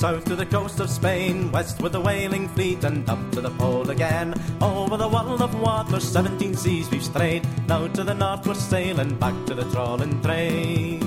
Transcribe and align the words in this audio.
south 0.00 0.24
to 0.24 0.34
the 0.34 0.46
coast 0.46 0.80
of 0.80 0.88
Spain, 0.88 1.52
west 1.52 1.82
with 1.82 1.92
the 1.92 2.00
whaling 2.00 2.48
fleet 2.48 2.82
and 2.84 3.06
up 3.10 3.18
to 3.32 3.42
the 3.42 3.50
pole 3.50 3.90
again. 3.90 4.32
Over 4.62 4.96
the 4.96 5.06
world 5.06 5.42
of 5.42 5.54
water, 5.60 6.00
seventeen 6.00 6.54
seas 6.54 6.90
we've 6.90 7.04
strayed. 7.04 7.46
Now 7.68 7.86
to 7.86 8.02
the 8.02 8.14
north 8.14 8.46
we're 8.46 8.54
sailing, 8.54 9.16
back 9.16 9.34
to 9.44 9.54
the 9.54 9.70
trawling 9.70 10.22
trade. 10.22 11.02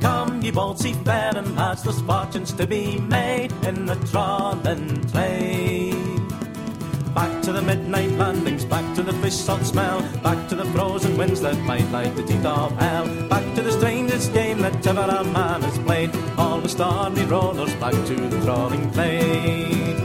Come, 0.00 0.40
ye 0.40 0.52
bold 0.52 0.78
seafaring 0.78 1.56
lads, 1.56 1.82
there's 1.82 2.00
fortunes 2.02 2.52
to 2.52 2.64
be 2.64 2.98
made 2.98 3.50
in 3.64 3.86
the 3.86 3.96
trawling 4.12 5.04
trade. 5.08 5.83
Back 7.14 7.42
to 7.42 7.52
the 7.52 7.62
midnight 7.62 8.10
landings, 8.12 8.64
back 8.64 8.94
to 8.96 9.02
the 9.02 9.12
fish 9.14 9.36
salt 9.36 9.64
smell, 9.64 10.02
back 10.22 10.48
to 10.48 10.56
the 10.56 10.64
frozen 10.66 11.16
winds 11.16 11.40
that 11.42 11.56
might 11.60 11.88
light 11.92 12.16
the 12.16 12.24
teeth 12.24 12.44
of 12.44 12.76
hell, 12.76 13.06
back 13.28 13.54
to 13.54 13.62
the 13.62 13.70
strangest 13.70 14.32
game 14.32 14.58
that 14.58 14.84
ever 14.84 15.02
a 15.02 15.22
man 15.22 15.62
has 15.62 15.78
played, 15.78 16.10
all 16.36 16.60
the 16.60 16.68
stormy 16.68 17.24
rollers, 17.26 17.72
back 17.76 17.92
to 17.92 18.16
the 18.16 18.44
trawling 18.44 18.90
trade. 18.92 19.98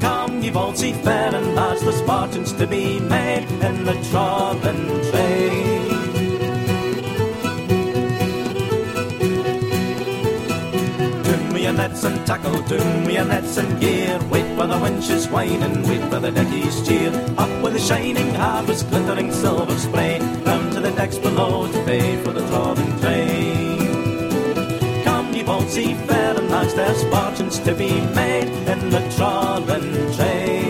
Come, 0.00 0.42
ye 0.42 0.50
bold 0.50 0.78
seafaring 0.78 1.54
lads, 1.54 1.82
there's 1.82 2.00
fortunes 2.00 2.52
to 2.54 2.66
be 2.66 2.98
made 2.98 3.46
in 3.60 3.84
the 3.84 3.94
trawling 4.10 5.10
trade. 5.10 5.95
Tune 11.66 11.74
your 11.74 11.88
nets 11.88 12.04
and 12.04 12.24
tackle, 12.24 12.62
your 13.10 13.24
nets 13.24 13.56
and 13.56 13.80
gear. 13.80 14.20
Wait 14.30 14.46
for 14.56 14.68
the 14.68 14.78
winches 14.78 15.26
whining, 15.28 15.82
wait 15.88 16.00
for 16.08 16.20
the 16.20 16.30
deckies 16.30 16.86
cheer. 16.86 17.10
Up 17.38 17.50
with 17.60 17.72
the 17.72 17.80
shining 17.80 18.32
harvest, 18.34 18.88
glittering 18.88 19.32
silver 19.32 19.76
spray. 19.76 20.20
Down 20.44 20.70
to 20.74 20.80
the 20.80 20.92
decks 20.92 21.18
below 21.18 21.66
to 21.66 21.84
pay 21.84 22.22
for 22.22 22.30
the 22.30 22.46
trawling 22.46 23.00
trade. 23.00 23.82
Come, 25.02 25.34
ye 25.34 25.42
bold 25.42 25.68
seafaring 25.68 26.48
lads, 26.50 26.72
there's 26.74 27.02
fortunes 27.10 27.58
to 27.58 27.74
be 27.74 28.00
made 28.14 28.46
in 28.68 28.90
the 28.90 29.00
trawling 29.16 30.14
trade. 30.14 30.65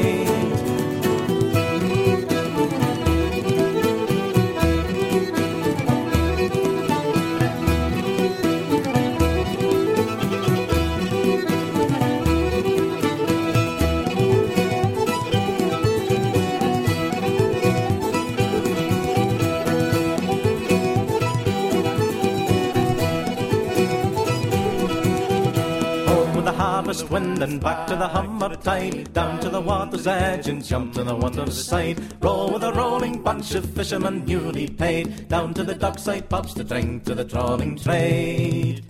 The 27.00 27.06
wind 27.06 27.42
and 27.42 27.60
back 27.60 27.86
to 27.86 27.96
the 27.96 28.08
hum 28.08 28.42
of 28.42 28.62
tide. 28.62 29.12
Down 29.12 29.38
to 29.40 29.48
the 29.48 29.60
water's 29.60 30.06
edge 30.06 30.48
and 30.48 30.64
jump 30.64 30.94
to 30.94 31.04
the 31.04 31.14
water's 31.14 31.66
side. 31.66 32.00
Roll 32.22 32.52
with 32.52 32.64
a 32.64 32.72
rolling 32.72 33.22
bunch 33.22 33.54
of 33.54 33.68
fishermen 33.70 34.24
newly 34.24 34.66
paid. 34.68 35.28
Down 35.28 35.52
to 35.54 35.64
the 35.64 35.74
dockside 35.74 36.28
pubs 36.28 36.54
to 36.54 36.64
drink 36.64 37.04
to 37.04 37.14
the 37.14 37.24
trawling 37.24 37.76
trade. 37.76 38.84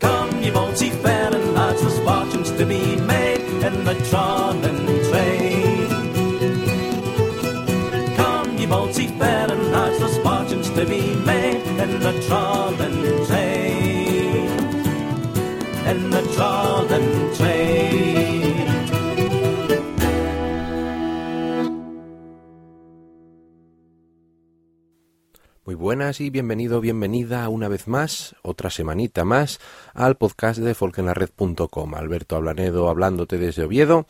Come, 0.00 0.42
ye 0.42 0.50
bold 0.50 0.76
seafaring 0.76 1.54
lads, 1.54 1.80
there's 1.80 1.98
fortunes 2.00 2.50
to 2.52 2.66
be 2.66 2.96
made 2.96 3.40
in 3.40 3.84
the 3.84 3.94
trawling 4.10 4.86
trade. 5.10 5.90
Come, 8.16 8.58
ye 8.58 8.66
bold 8.66 8.94
seafaring 8.94 9.72
lads, 9.72 9.98
there's 9.98 10.18
fortunes 10.18 10.70
to 10.70 10.84
be 10.84 11.14
made 11.24 11.64
in 11.78 12.00
the 12.00 12.12
trawling 12.28 13.26
Muy 25.64 25.74
buenas 25.74 26.20
y 26.20 26.30
bienvenido, 26.30 26.80
bienvenida 26.80 27.48
una 27.48 27.66
vez 27.66 27.88
más, 27.88 28.36
otra 28.42 28.70
semanita 28.70 29.24
más, 29.24 29.58
al 29.94 30.16
podcast 30.16 30.60
de 30.60 30.74
folkenlared.com. 30.74 31.94
Alberto 31.96 32.36
Ablanedo 32.36 32.88
hablándote 32.88 33.36
desde 33.36 33.64
Oviedo. 33.64 34.06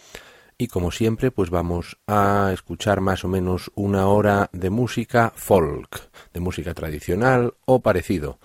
Y 0.58 0.66
como 0.66 0.90
siempre, 0.90 1.30
pues 1.30 1.48
vamos 1.48 1.96
a 2.06 2.50
escuchar 2.52 3.00
más 3.00 3.24
o 3.24 3.28
menos 3.28 3.70
una 3.74 4.06
hora 4.08 4.50
de 4.52 4.68
música 4.68 5.32
folk, 5.34 6.10
de 6.34 6.40
música 6.40 6.74
tradicional 6.74 7.54
o 7.64 7.80
parecido. 7.80 8.38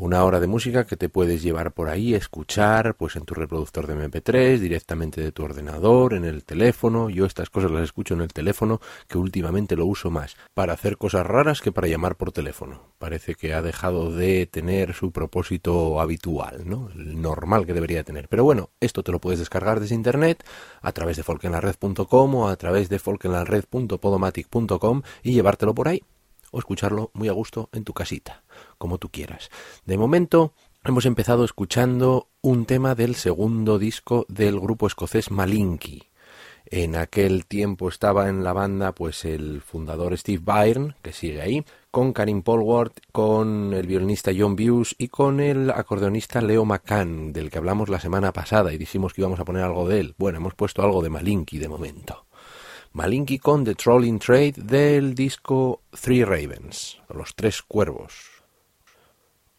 Una 0.00 0.22
hora 0.22 0.38
de 0.38 0.46
música 0.46 0.86
que 0.86 0.96
te 0.96 1.08
puedes 1.08 1.42
llevar 1.42 1.72
por 1.72 1.88
ahí, 1.88 2.14
escuchar, 2.14 2.94
pues 2.94 3.16
en 3.16 3.24
tu 3.24 3.34
reproductor 3.34 3.88
de 3.88 3.96
MP3, 3.96 4.58
directamente 4.58 5.20
de 5.20 5.32
tu 5.32 5.42
ordenador, 5.42 6.14
en 6.14 6.24
el 6.24 6.44
teléfono. 6.44 7.10
Yo 7.10 7.26
estas 7.26 7.50
cosas 7.50 7.72
las 7.72 7.82
escucho 7.82 8.14
en 8.14 8.20
el 8.20 8.32
teléfono, 8.32 8.80
que 9.08 9.18
últimamente 9.18 9.74
lo 9.74 9.86
uso 9.86 10.08
más 10.08 10.36
para 10.54 10.72
hacer 10.72 10.98
cosas 10.98 11.26
raras 11.26 11.60
que 11.60 11.72
para 11.72 11.88
llamar 11.88 12.14
por 12.14 12.30
teléfono. 12.30 12.92
Parece 13.00 13.34
que 13.34 13.54
ha 13.54 13.60
dejado 13.60 14.14
de 14.14 14.46
tener 14.46 14.94
su 14.94 15.10
propósito 15.10 16.00
habitual, 16.00 16.62
¿no? 16.64 16.90
El 16.94 17.20
normal 17.20 17.66
que 17.66 17.74
debería 17.74 18.04
tener. 18.04 18.28
Pero 18.28 18.44
bueno, 18.44 18.70
esto 18.78 19.02
te 19.02 19.10
lo 19.10 19.18
puedes 19.18 19.40
descargar 19.40 19.80
desde 19.80 19.96
internet, 19.96 20.44
a 20.80 20.92
través 20.92 21.16
de 21.16 21.24
folkenlared.com 21.24 22.34
o 22.36 22.48
a 22.48 22.54
través 22.54 22.88
de 22.88 23.00
folkenlared.podomatic.com 23.00 25.02
y 25.24 25.32
llevártelo 25.32 25.74
por 25.74 25.88
ahí 25.88 26.04
o 26.50 26.58
escucharlo 26.58 27.10
muy 27.14 27.28
a 27.28 27.32
gusto 27.32 27.68
en 27.72 27.84
tu 27.84 27.92
casita, 27.92 28.42
como 28.78 28.98
tú 28.98 29.10
quieras. 29.10 29.50
De 29.84 29.98
momento, 29.98 30.52
hemos 30.84 31.06
empezado 31.06 31.44
escuchando 31.44 32.28
un 32.40 32.64
tema 32.64 32.94
del 32.94 33.14
segundo 33.14 33.78
disco 33.78 34.26
del 34.28 34.58
grupo 34.60 34.86
escocés 34.86 35.30
Malinky. 35.30 36.08
En 36.70 36.96
aquel 36.96 37.46
tiempo 37.46 37.88
estaba 37.88 38.28
en 38.28 38.44
la 38.44 38.52
banda 38.52 38.92
pues 38.92 39.24
el 39.24 39.62
fundador 39.62 40.16
Steve 40.18 40.42
Byrne, 40.44 40.94
que 41.00 41.14
sigue 41.14 41.40
ahí, 41.40 41.64
con 41.90 42.12
Karim 42.12 42.42
Polwart, 42.42 43.00
con 43.10 43.72
el 43.72 43.86
violinista 43.86 44.32
John 44.36 44.54
Buse 44.54 44.94
y 44.98 45.08
con 45.08 45.40
el 45.40 45.70
acordeonista 45.70 46.42
Leo 46.42 46.66
McCann, 46.66 47.32
del 47.32 47.50
que 47.50 47.56
hablamos 47.56 47.88
la 47.88 48.00
semana 48.00 48.34
pasada 48.34 48.72
y 48.72 48.78
dijimos 48.78 49.14
que 49.14 49.22
íbamos 49.22 49.40
a 49.40 49.46
poner 49.46 49.62
algo 49.62 49.88
de 49.88 50.00
él. 50.00 50.14
Bueno, 50.18 50.38
hemos 50.38 50.54
puesto 50.54 50.82
algo 50.82 51.02
de 51.02 51.08
Malinky 51.08 51.58
de 51.58 51.68
momento. 51.68 52.27
Malinky 52.98 53.38
con 53.38 53.62
The 53.62 53.76
Trolling 53.76 54.18
Trade 54.18 54.54
del 54.56 55.14
disco 55.14 55.82
Three 56.00 56.24
Ravens, 56.24 57.00
Los 57.08 57.36
Tres 57.36 57.62
Cuervos. 57.62 58.42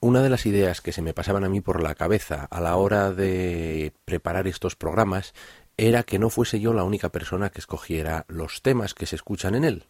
Una 0.02 0.22
de 0.22 0.30
las 0.30 0.46
ideas 0.46 0.82
que 0.82 0.92
se 0.92 1.02
me 1.02 1.14
pasaban 1.14 1.46
a 1.46 1.50
mí 1.50 1.62
por 1.62 1.82
la 1.82 1.96
cabeza 1.96 2.50
a 2.52 2.60
la 2.60 2.76
hora 2.76 3.14
de 3.14 3.94
preparar 4.04 4.46
estos 4.50 4.76
programas 4.76 5.34
era 5.78 6.04
que 6.04 6.20
no 6.20 6.30
fuese 6.30 6.60
yo 6.60 6.74
la 6.74 6.84
única 6.84 7.14
persona 7.14 7.50
que 7.50 7.62
escogiera 7.62 8.26
los 8.28 8.62
temas 8.62 8.94
que 8.94 9.06
se 9.06 9.16
escuchan 9.16 9.56
en 9.56 9.64
él. 9.64 9.86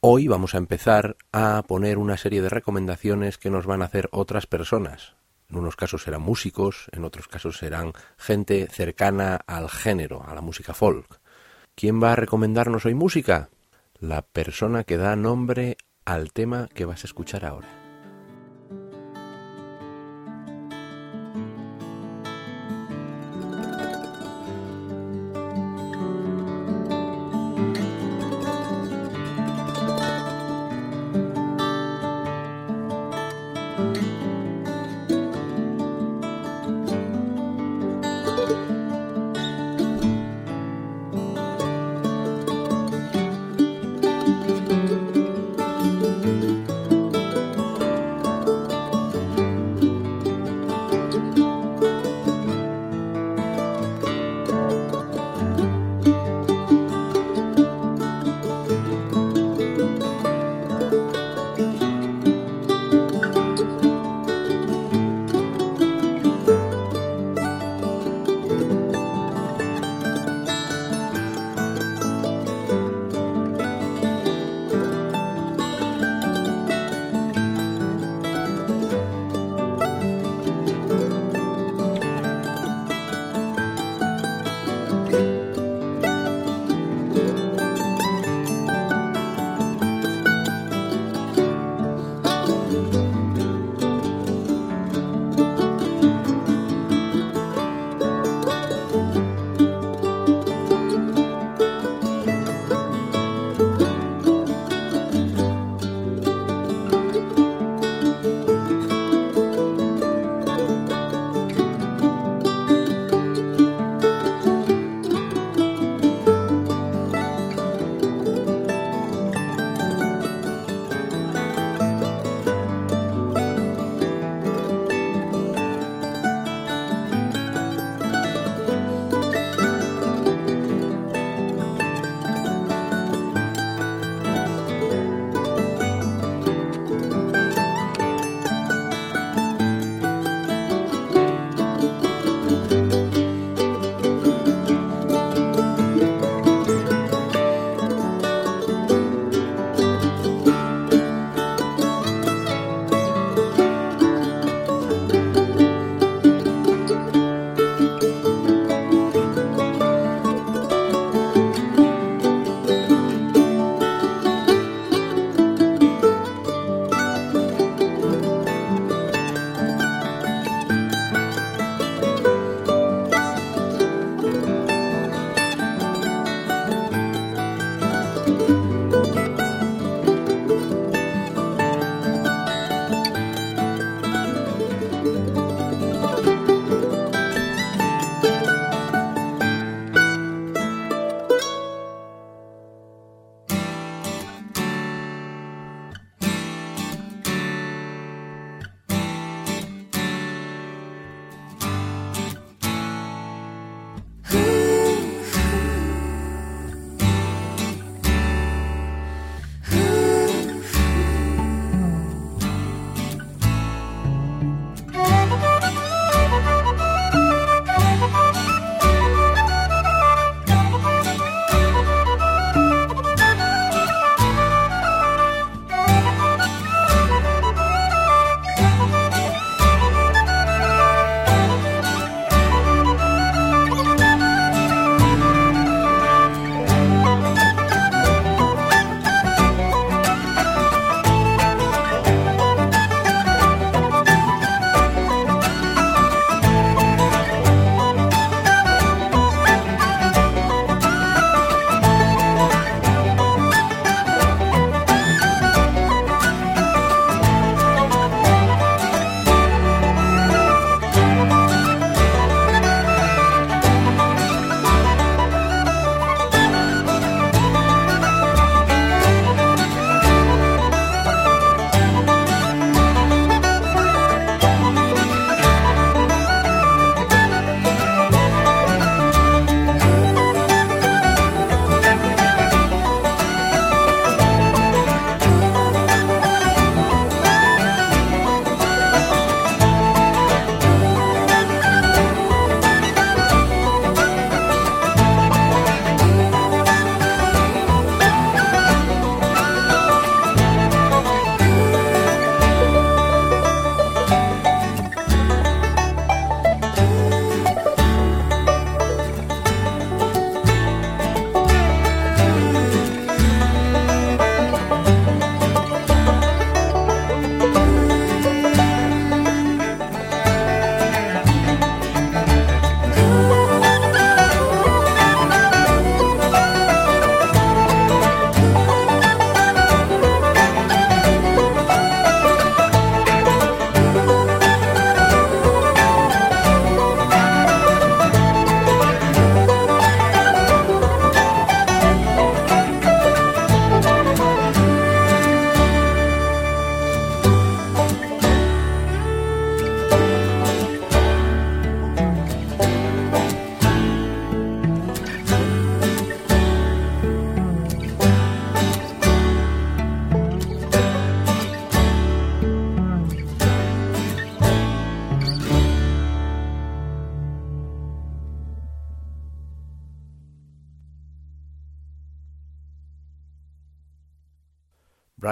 Hoy 0.00 0.28
vamos 0.28 0.54
a 0.54 0.58
empezar 0.58 1.16
a 1.32 1.64
poner 1.66 1.96
una 1.96 2.18
serie 2.18 2.42
de 2.42 2.50
recomendaciones 2.50 3.38
que 3.38 3.48
nos 3.48 3.64
van 3.64 3.80
a 3.80 3.86
hacer 3.86 4.10
otras 4.12 4.46
personas. 4.46 5.14
En 5.48 5.56
unos 5.56 5.74
casos 5.74 6.02
serán 6.02 6.20
músicos, 6.20 6.90
en 6.92 7.06
otros 7.06 7.28
casos 7.28 7.56
serán 7.56 7.94
gente 8.18 8.68
cercana 8.70 9.36
al 9.46 9.70
género, 9.70 10.22
a 10.22 10.34
la 10.34 10.42
música 10.42 10.74
folk. 10.74 11.21
¿Quién 11.74 12.02
va 12.02 12.12
a 12.12 12.16
recomendarnos 12.16 12.84
hoy 12.86 12.94
música? 12.94 13.48
La 13.98 14.22
persona 14.22 14.84
que 14.84 14.98
da 14.98 15.16
nombre 15.16 15.76
al 16.04 16.32
tema 16.32 16.68
que 16.74 16.84
vas 16.84 17.04
a 17.04 17.06
escuchar 17.06 17.44
ahora. 17.44 17.81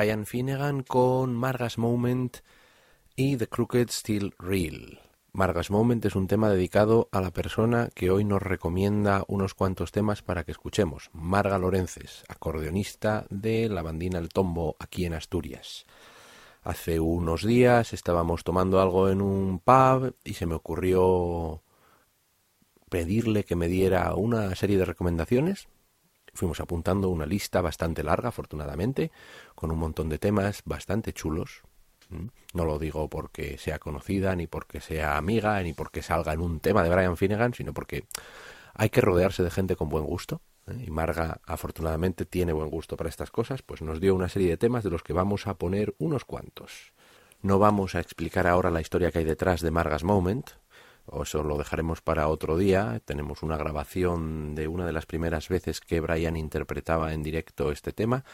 Brian 0.00 0.25
Finnegan 0.25 0.83
con 0.83 1.35
Marga's 1.35 1.76
Moment 1.76 2.38
y 3.16 3.37
The 3.37 3.49
Crooked 3.49 3.90
Still 3.90 4.35
Real. 4.38 4.99
Marga's 5.33 5.71
Moment 5.71 6.02
es 6.07 6.16
un 6.16 6.26
tema 6.26 6.49
dedicado 6.49 7.11
a 7.12 7.21
la 7.21 7.33
persona 7.33 7.90
que 7.95 8.11
hoy 8.11 8.25
nos 8.25 8.40
recomienda 8.40 9.25
unos 9.28 9.52
cuantos 9.52 9.92
temas 9.92 10.23
para 10.23 10.45
que 10.45 10.52
escuchemos. 10.52 11.11
Marga 11.12 11.59
Lorences, 11.59 12.25
acordeonista 12.28 13.26
de 13.28 13.69
la 13.69 13.83
bandina 13.83 14.19
El 14.19 14.30
Tombo 14.30 14.76
aquí 14.78 15.04
en 15.04 15.12
Asturias. 15.12 15.85
Hace 16.62 16.99
unos 16.99 17.45
días 17.45 17.92
estábamos 17.92 18.42
tomando 18.42 18.80
algo 18.80 19.11
en 19.11 19.21
un 19.21 19.59
pub 19.59 20.16
y 20.25 20.33
se 20.33 20.47
me 20.47 20.54
ocurrió 20.54 21.62
pedirle 22.88 23.45
que 23.45 23.54
me 23.54 23.69
diera 23.69 24.14
una 24.14 24.54
serie 24.54 24.78
de 24.78 24.87
recomendaciones. 24.87 25.69
Fuimos 26.33 26.61
apuntando 26.61 27.09
una 27.09 27.26
lista 27.26 27.61
bastante 27.61 28.02
larga, 28.04 28.28
afortunadamente, 28.28 29.11
con 29.60 29.70
un 29.70 29.78
montón 29.78 30.08
de 30.08 30.18
temas 30.18 30.62
bastante 30.64 31.12
chulos. 31.12 31.60
No 32.54 32.64
lo 32.64 32.78
digo 32.78 33.08
porque 33.08 33.58
sea 33.58 33.78
conocida, 33.78 34.34
ni 34.34 34.46
porque 34.46 34.80
sea 34.80 35.18
amiga, 35.18 35.62
ni 35.62 35.74
porque 35.74 36.00
salga 36.00 36.32
en 36.32 36.40
un 36.40 36.60
tema 36.60 36.82
de 36.82 36.88
Brian 36.88 37.18
Finnegan, 37.18 37.52
sino 37.52 37.74
porque 37.74 38.06
hay 38.74 38.88
que 38.88 39.02
rodearse 39.02 39.42
de 39.42 39.50
gente 39.50 39.76
con 39.76 39.90
buen 39.90 40.04
gusto. 40.04 40.40
¿eh? 40.66 40.84
Y 40.86 40.90
Marga, 40.90 41.42
afortunadamente, 41.44 42.24
tiene 42.24 42.54
buen 42.54 42.70
gusto 42.70 42.96
para 42.96 43.10
estas 43.10 43.30
cosas, 43.30 43.60
pues 43.60 43.82
nos 43.82 44.00
dio 44.00 44.14
una 44.14 44.30
serie 44.30 44.48
de 44.48 44.56
temas 44.56 44.82
de 44.82 44.90
los 44.90 45.02
que 45.02 45.12
vamos 45.12 45.46
a 45.46 45.54
poner 45.54 45.94
unos 45.98 46.24
cuantos. 46.24 46.94
No 47.42 47.58
vamos 47.58 47.94
a 47.94 48.00
explicar 48.00 48.46
ahora 48.46 48.70
la 48.70 48.80
historia 48.80 49.12
que 49.12 49.18
hay 49.18 49.24
detrás 49.24 49.60
de 49.60 49.70
Marga's 49.70 50.04
Moment, 50.04 50.50
o 51.04 51.24
eso 51.24 51.42
lo 51.42 51.58
dejaremos 51.58 52.00
para 52.00 52.28
otro 52.28 52.56
día. 52.56 53.00
Tenemos 53.04 53.42
una 53.42 53.58
grabación 53.58 54.54
de 54.54 54.68
una 54.68 54.86
de 54.86 54.92
las 54.92 55.06
primeras 55.06 55.48
veces 55.50 55.80
que 55.80 56.00
Brian 56.00 56.36
interpretaba 56.36 57.12
en 57.12 57.22
directo 57.22 57.70
este 57.70 57.92
tema 57.92 58.24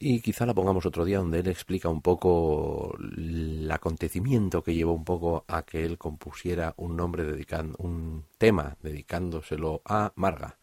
y 0.00 0.20
quizá 0.20 0.46
la 0.46 0.54
pongamos 0.54 0.86
otro 0.86 1.04
día 1.04 1.18
donde 1.18 1.40
él 1.40 1.48
explica 1.48 1.88
un 1.88 2.02
poco 2.02 2.96
el 2.98 3.68
acontecimiento 3.70 4.62
que 4.62 4.74
llevó 4.74 4.92
un 4.92 5.04
poco 5.04 5.44
a 5.48 5.62
que 5.62 5.84
él 5.84 5.98
compusiera 5.98 6.74
un 6.76 6.96
nombre 6.96 7.24
dedicando 7.24 7.76
un 7.78 8.24
tema 8.38 8.76
dedicándoselo 8.82 9.82
a 9.84 10.12
Marga. 10.16 10.58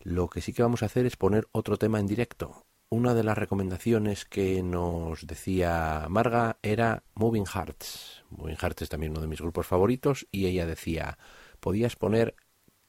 Lo 0.00 0.28
que 0.28 0.40
sí 0.40 0.52
que 0.52 0.62
vamos 0.62 0.82
a 0.82 0.86
hacer 0.86 1.06
es 1.06 1.16
poner 1.16 1.46
otro 1.52 1.76
tema 1.76 2.00
en 2.00 2.08
directo. 2.08 2.66
Una 2.88 3.14
de 3.14 3.22
las 3.22 3.38
recomendaciones 3.38 4.24
que 4.24 4.62
nos 4.62 5.26
decía 5.26 6.06
Marga 6.10 6.58
era 6.62 7.04
Moving 7.14 7.46
Hearts. 7.46 8.24
Moving 8.30 8.56
Hearts 8.56 8.82
es 8.82 8.88
también 8.88 9.12
uno 9.12 9.20
de 9.20 9.28
mis 9.28 9.40
grupos 9.40 9.66
favoritos 9.66 10.26
y 10.32 10.46
ella 10.46 10.66
decía, 10.66 11.16
podías 11.60 11.96
poner 11.96 12.34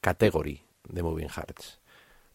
Category 0.00 0.62
de 0.88 1.02
Moving 1.02 1.30
Hearts. 1.30 1.80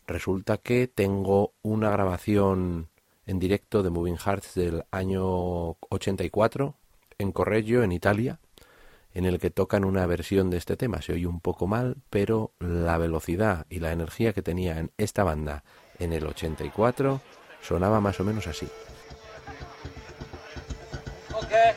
Resulta 0.08 0.58
que 0.58 0.88
tengo 0.88 1.54
una 1.62 1.92
grabación 1.92 2.90
en 3.30 3.38
directo 3.38 3.84
de 3.84 3.92
Moving 3.92 4.18
Hearts 4.18 4.56
del 4.56 4.86
año 4.90 5.78
84 5.90 6.74
en 7.20 7.32
Correggio, 7.32 7.84
en 7.84 7.92
Italia, 7.92 8.40
en 9.14 9.26
el 9.26 9.38
que 9.38 9.52
tocan 9.52 9.86
una 9.86 10.08
versión 10.08 10.50
de 10.50 10.58
este 10.58 10.76
tema. 10.76 11.04
Se 11.04 11.14
oye 11.14 11.28
un 11.28 11.40
poco 11.40 11.68
mal, 11.68 11.98
pero 12.10 12.54
la 12.60 12.98
velocidad 12.98 13.68
y 13.70 13.82
la 13.82 13.92
energía 13.92 14.34
que 14.34 14.42
tenía 14.42 14.80
en 14.80 14.92
esta 14.98 15.24
banda 15.24 15.64
en 16.00 16.12
el 16.12 16.26
84 16.26 17.22
sonaba 17.62 18.02
más 18.02 18.20
o 18.20 18.24
menos 18.24 18.48
así. 18.48 18.68
Okay. 21.32 21.74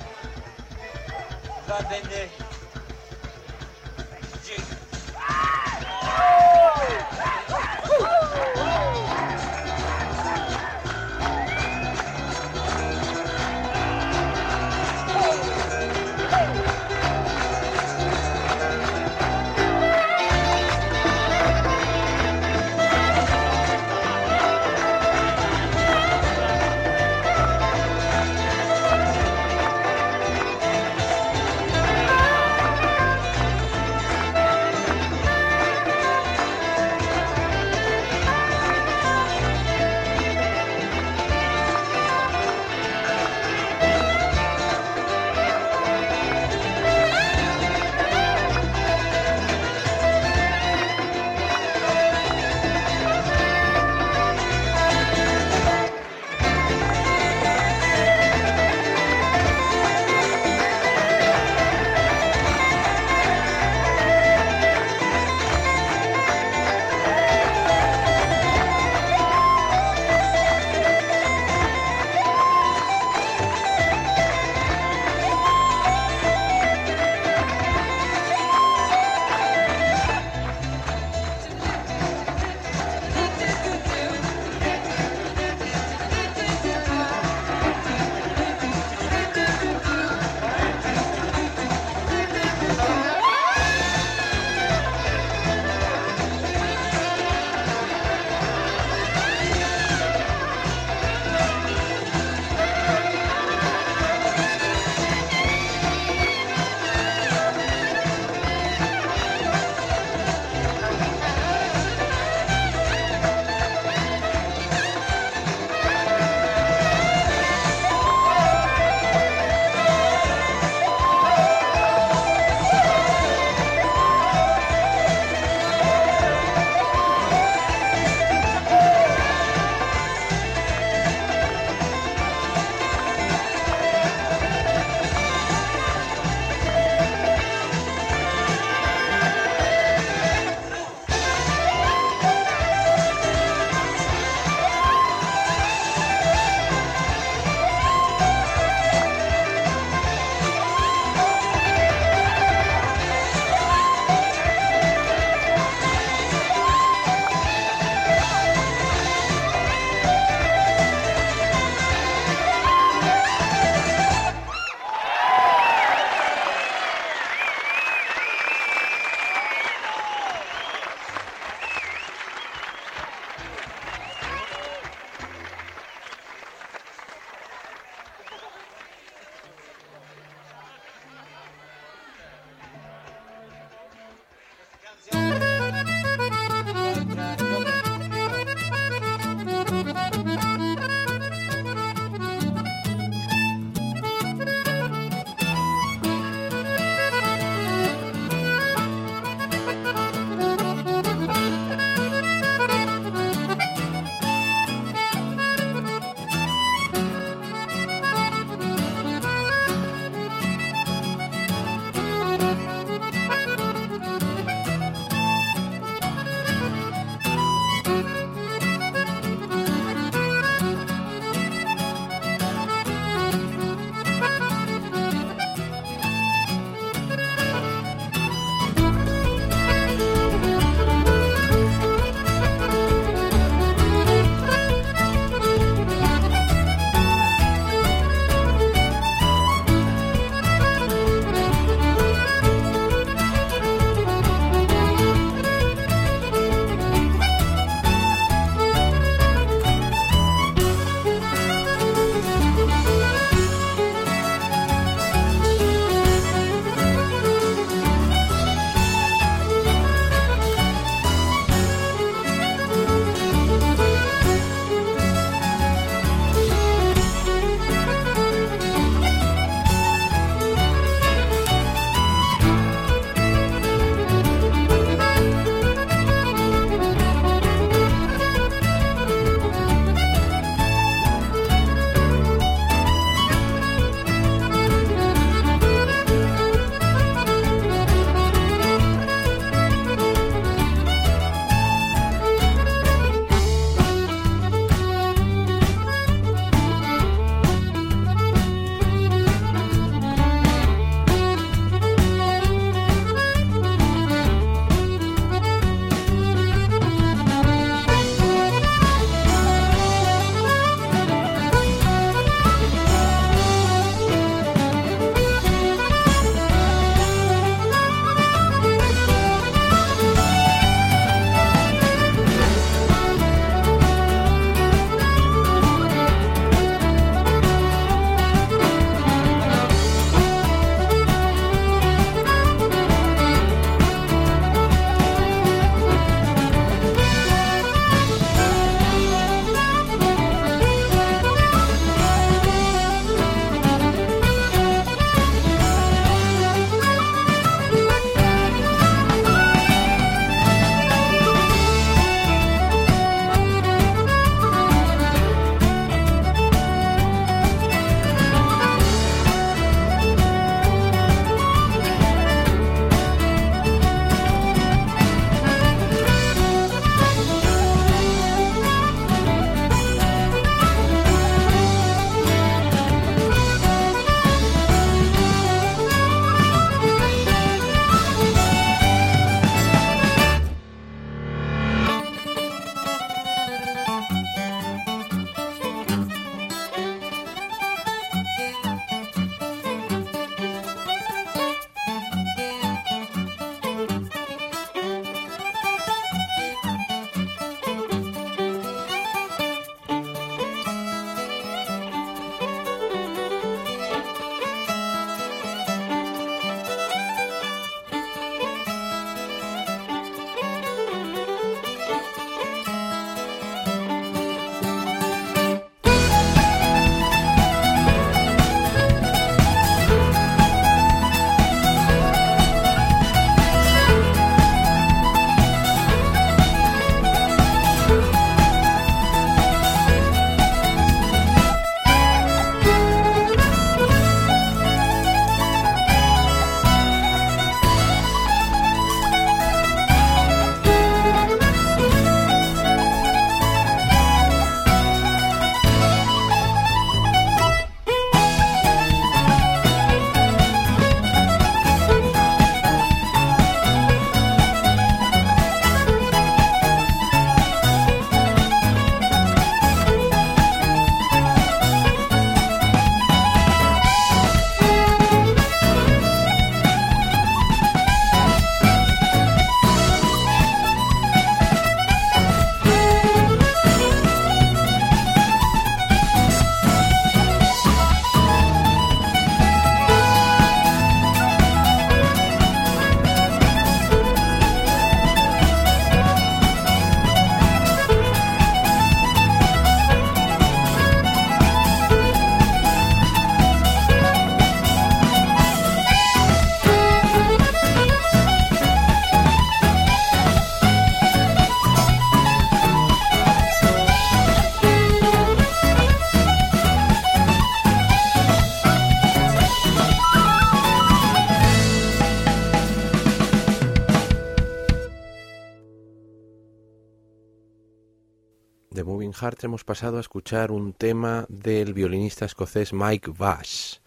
Hemos 519.45 519.65
pasado 519.65 519.99
a 519.99 520.01
escuchar 520.01 520.51
un 520.51 520.73
tema 520.73 521.27
del 521.29 521.75
violinista 521.75 522.25
escocés 522.25 522.73
Mike 522.73 523.13
Bass. 523.17 523.81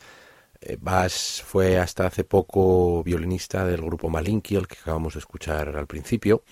Eh, 0.61 0.77
Bass 0.79 1.43
fue 1.45 1.77
hasta 1.77 2.07
hace 2.07 2.23
poco 2.23 3.03
violinista 3.03 3.65
del 3.65 3.81
grupo 3.81 4.09
Malinky, 4.09 4.55
el 4.55 4.67
que 4.67 4.77
acabamos 4.79 5.13
de 5.13 5.19
escuchar 5.19 5.75
al 5.75 5.87
principio, 5.87 6.43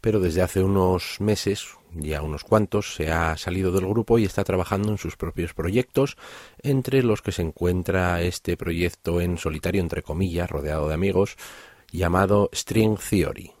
pero 0.00 0.20
desde 0.20 0.42
hace 0.42 0.62
unos 0.62 1.20
meses, 1.20 1.76
ya 1.92 2.22
unos 2.22 2.44
cuantos, 2.44 2.94
se 2.94 3.10
ha 3.10 3.36
salido 3.36 3.72
del 3.72 3.86
grupo 3.86 4.18
y 4.18 4.24
está 4.24 4.44
trabajando 4.44 4.90
en 4.90 4.98
sus 4.98 5.16
propios 5.16 5.54
proyectos, 5.54 6.16
entre 6.62 7.02
los 7.02 7.22
que 7.22 7.32
se 7.32 7.42
encuentra 7.42 8.20
este 8.22 8.56
proyecto 8.56 9.20
en 9.20 9.38
solitario, 9.38 9.80
entre 9.80 10.02
comillas, 10.02 10.50
rodeado 10.50 10.88
de 10.88 10.94
amigos, 10.94 11.36
llamado 11.90 12.50
String 12.52 12.98
Theory. 12.98 13.52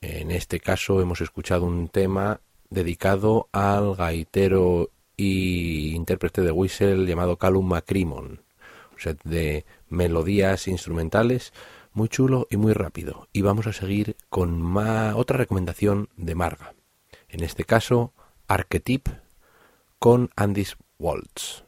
En 0.00 0.30
este 0.30 0.60
caso 0.60 1.00
hemos 1.00 1.20
escuchado 1.20 1.64
un 1.64 1.88
tema 1.88 2.40
dedicado 2.70 3.48
al 3.52 3.94
gaitero 3.94 4.90
y 5.16 5.94
intérprete 5.94 6.42
de 6.42 6.50
whistle 6.50 7.06
llamado 7.06 7.36
Callum 7.36 7.66
McCrimmon, 7.68 8.24
un 8.26 8.98
set 8.98 9.20
de 9.24 9.64
melodías 9.88 10.68
instrumentales 10.68 11.52
muy 11.92 12.08
chulo 12.08 12.46
y 12.50 12.56
muy 12.56 12.74
rápido. 12.74 13.28
Y 13.32 13.40
vamos 13.42 13.66
a 13.66 13.72
seguir 13.72 14.16
con 14.28 14.76
otra 14.76 15.38
recomendación 15.38 16.08
de 16.16 16.34
Marga. 16.34 16.74
En 17.28 17.42
este 17.42 17.64
caso, 17.64 18.12
Archetype 18.46 19.10
con 19.98 20.30
Andy's 20.36 20.76
Waltz. 20.98 21.65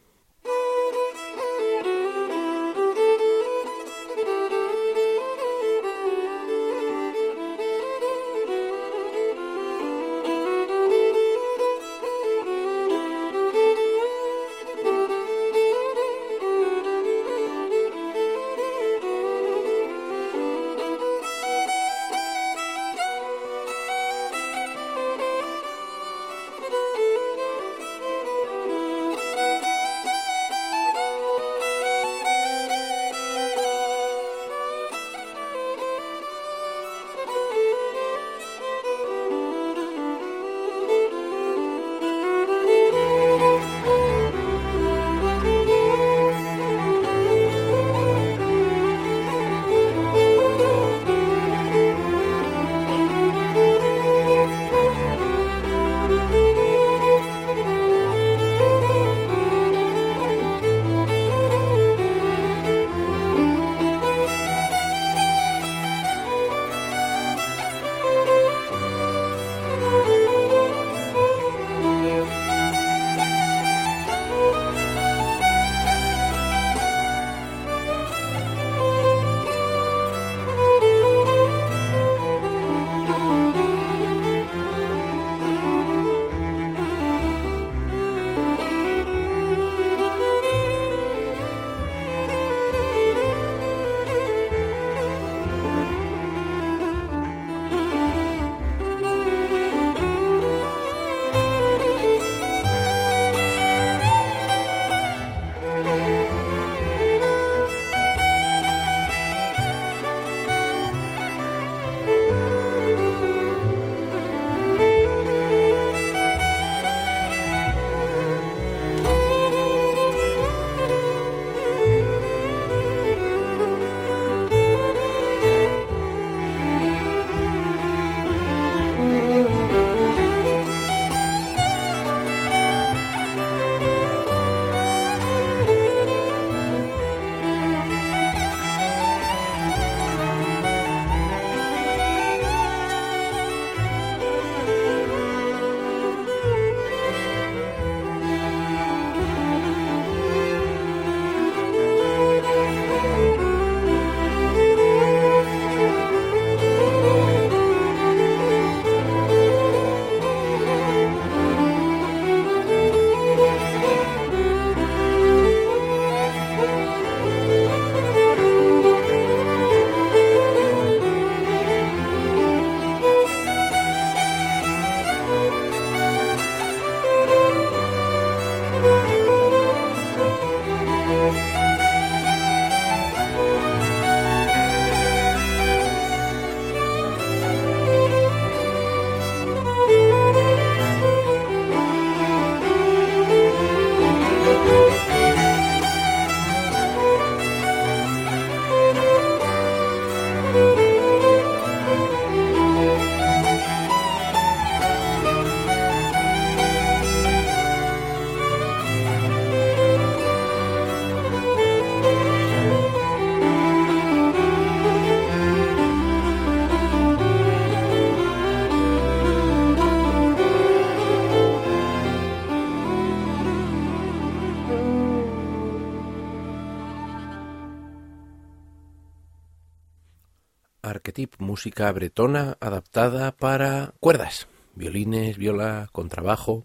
Música 231.39 231.91
bretona 231.93 232.57
adaptada 232.61 233.33
para 233.33 233.95
cuerdas, 234.01 234.49
violines, 234.75 235.37
viola, 235.37 235.89
contrabajo, 235.93 236.65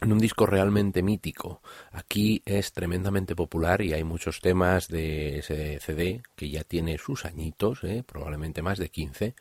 en 0.00 0.12
un 0.12 0.18
disco 0.18 0.46
realmente 0.46 1.02
mítico. 1.02 1.62
Aquí 1.92 2.42
es 2.44 2.72
tremendamente 2.72 3.36
popular 3.36 3.82
y 3.82 3.92
hay 3.92 4.04
muchos 4.04 4.40
temas 4.40 4.88
de 4.88 5.38
ese 5.38 5.78
CD 5.80 6.22
que 6.34 6.50
ya 6.50 6.64
tiene 6.64 6.98
sus 6.98 7.24
añitos, 7.24 7.84
¿eh? 7.84 8.02
probablemente 8.06 8.62
más 8.62 8.78
de 8.78 8.88
15, 8.88 9.34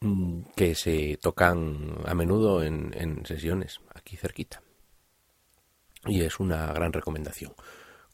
mm, 0.00 0.40
que 0.56 0.74
se 0.74 1.18
tocan 1.20 1.98
a 2.06 2.14
menudo 2.14 2.62
en, 2.62 2.94
en 2.94 3.26
sesiones 3.26 3.80
aquí 3.94 4.16
cerquita. 4.16 4.62
Y 6.06 6.22
es 6.22 6.40
una 6.40 6.72
gran 6.72 6.92
recomendación. 6.92 7.52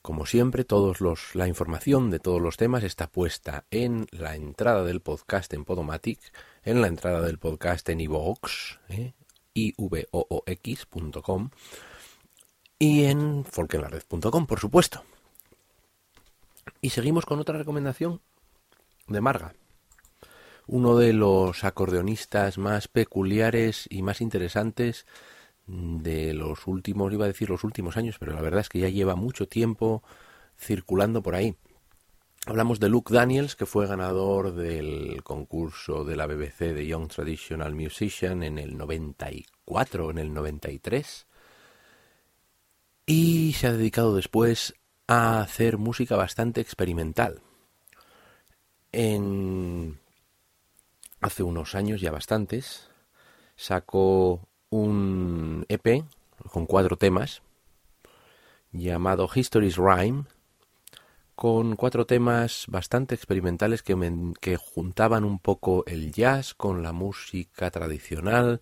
Como 0.04 0.26
siempre, 0.26 0.64
todos 0.64 1.00
los, 1.00 1.34
la 1.34 1.48
información 1.48 2.10
de 2.10 2.18
todos 2.18 2.38
los 2.38 2.58
temas 2.58 2.84
está 2.84 3.06
puesta 3.06 3.64
en 3.70 4.06
la 4.10 4.36
entrada 4.36 4.84
del 4.84 5.00
podcast 5.00 5.50
en 5.54 5.64
Podomatic, 5.64 6.20
en 6.62 6.82
la 6.82 6.88
entrada 6.88 7.22
del 7.22 7.38
podcast 7.38 7.88
en 7.88 8.02
iVoox, 8.02 8.80
¿eh? 8.90 9.14
ivoox.com 9.54 9.88
y 12.78 13.04
en 13.04 13.46
folkenlared.com, 13.46 14.46
por 14.46 14.60
supuesto. 14.60 15.02
Y 16.82 16.90
seguimos 16.90 17.24
con 17.24 17.40
otra 17.40 17.56
recomendación 17.56 18.20
de 19.06 19.22
Marga, 19.22 19.54
uno 20.66 20.98
de 20.98 21.14
los 21.14 21.64
acordeonistas 21.64 22.58
más 22.58 22.88
peculiares 22.88 23.86
y 23.88 24.02
más 24.02 24.20
interesantes 24.20 25.06
de 25.66 26.34
los 26.34 26.66
últimos, 26.66 27.12
iba 27.12 27.24
a 27.24 27.28
decir 27.28 27.48
los 27.48 27.64
últimos 27.64 27.96
años, 27.96 28.16
pero 28.18 28.34
la 28.34 28.42
verdad 28.42 28.60
es 28.60 28.68
que 28.68 28.80
ya 28.80 28.88
lleva 28.88 29.16
mucho 29.16 29.48
tiempo 29.48 30.02
circulando 30.58 31.22
por 31.22 31.34
ahí. 31.34 31.56
Hablamos 32.46 32.78
de 32.78 32.90
Luke 32.90 33.14
Daniels, 33.14 33.56
que 33.56 33.64
fue 33.64 33.86
ganador 33.86 34.54
del 34.54 35.22
concurso 35.22 36.04
de 36.04 36.16
la 36.16 36.26
BBC 36.26 36.74
de 36.74 36.86
Young 36.86 37.08
Traditional 37.08 37.74
Musician 37.74 38.42
en 38.42 38.58
el 38.58 38.76
94, 38.76 40.10
en 40.10 40.18
el 40.18 40.34
93, 40.34 41.26
y 43.06 43.54
se 43.54 43.66
ha 43.66 43.72
dedicado 43.72 44.14
después 44.14 44.74
a 45.06 45.40
hacer 45.40 45.78
música 45.78 46.16
bastante 46.16 46.60
experimental. 46.60 47.40
En 48.92 49.98
hace 51.20 51.42
unos 51.42 51.74
años, 51.74 52.02
ya 52.02 52.10
bastantes, 52.10 52.90
sacó 53.56 54.46
un 54.74 55.64
EP 55.68 56.04
con 56.50 56.66
cuatro 56.66 56.96
temas 56.96 57.42
llamado 58.72 59.30
History's 59.32 59.76
Rhyme, 59.76 60.24
con 61.36 61.76
cuatro 61.76 62.06
temas 62.06 62.64
bastante 62.68 63.14
experimentales 63.14 63.84
que, 63.84 63.96
que, 64.40 64.56
juntaban 64.56 65.24
un 65.24 65.38
poco 65.38 65.84
el 65.86 66.10
jazz 66.10 66.54
con 66.54 66.82
la 66.82 66.92
música 66.92 67.70
tradicional, 67.70 68.60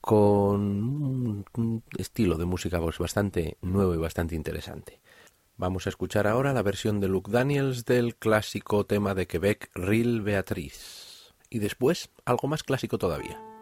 con 0.00 1.44
un 1.54 1.82
estilo 1.98 2.36
de 2.36 2.44
música 2.46 2.80
pues, 2.80 2.98
bastante 2.98 3.56
nuevo 3.62 3.94
y 3.94 3.98
bastante 3.98 4.34
interesante. 4.34 5.00
Vamos 5.56 5.86
a 5.86 5.90
escuchar 5.90 6.26
ahora 6.26 6.52
la 6.52 6.62
versión 6.62 6.98
de 6.98 7.06
Luke 7.06 7.30
Daniels 7.30 7.84
del 7.84 8.16
clásico 8.16 8.86
tema 8.86 9.14
de 9.14 9.28
Quebec, 9.28 9.70
Real 9.74 10.20
Beatriz. 10.20 11.32
Y 11.48 11.60
después, 11.60 12.10
algo 12.24 12.48
más 12.48 12.64
clásico 12.64 12.98
todavía. 12.98 13.53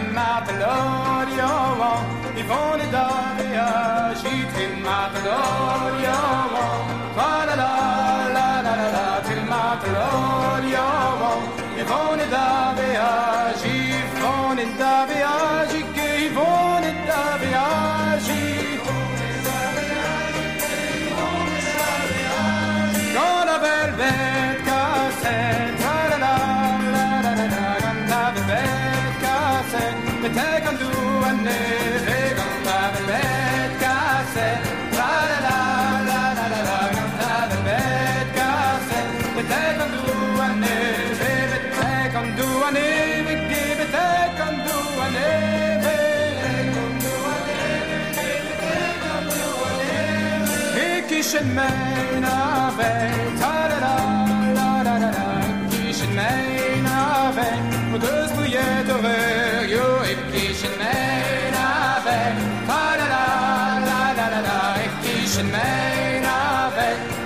matador, 0.00 1.28
yo, 1.38 1.50
Yvonne 2.40 2.86
Dor, 2.90 3.38
Agite 3.54 4.82
matador. 4.82 5.83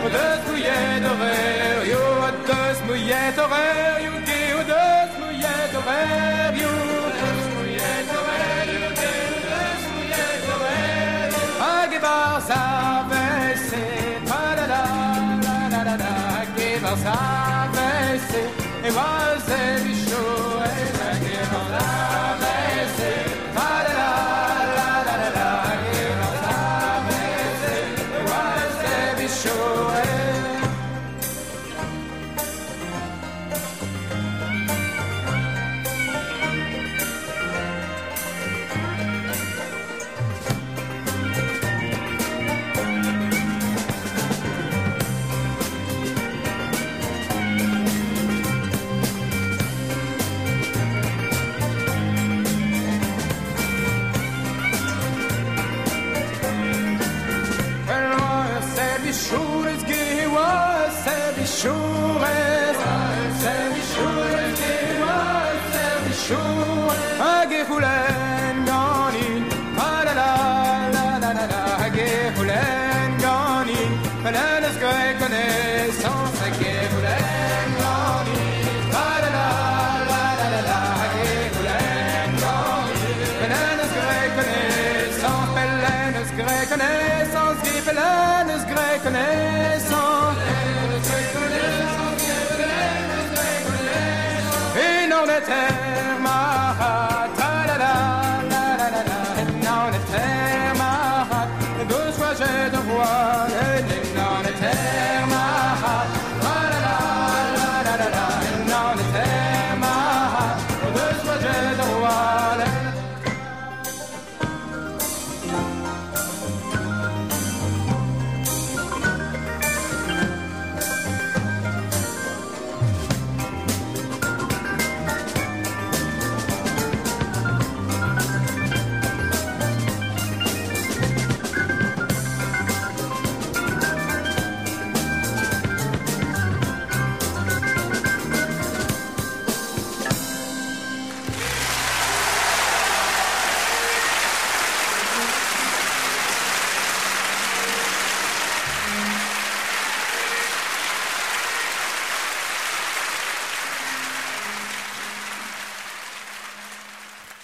Well, 0.00 0.10
there's 0.10 0.42
Mouillet 2.82 3.38
you. 3.38 3.87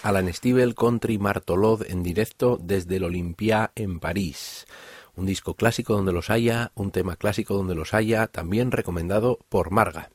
Alan 0.05 0.31
Stivell, 0.31 0.75
Country 0.75 1.17
Martolod 1.17 1.81
en 1.89 2.03
directo 2.03 2.59
desde 2.61 2.97
el 2.97 3.05
Olympia 3.05 3.71
en 3.73 3.99
París. 3.99 4.67
Un 5.15 5.25
disco 5.25 5.55
clásico 5.55 5.95
donde 5.95 6.13
los 6.13 6.29
haya, 6.29 6.71
un 6.75 6.91
tema 6.91 7.15
clásico 7.15 7.55
donde 7.55 7.73
los 7.73 7.95
haya, 7.95 8.27
también 8.27 8.69
recomendado 8.69 9.39
por 9.49 9.71
Marga. 9.71 10.11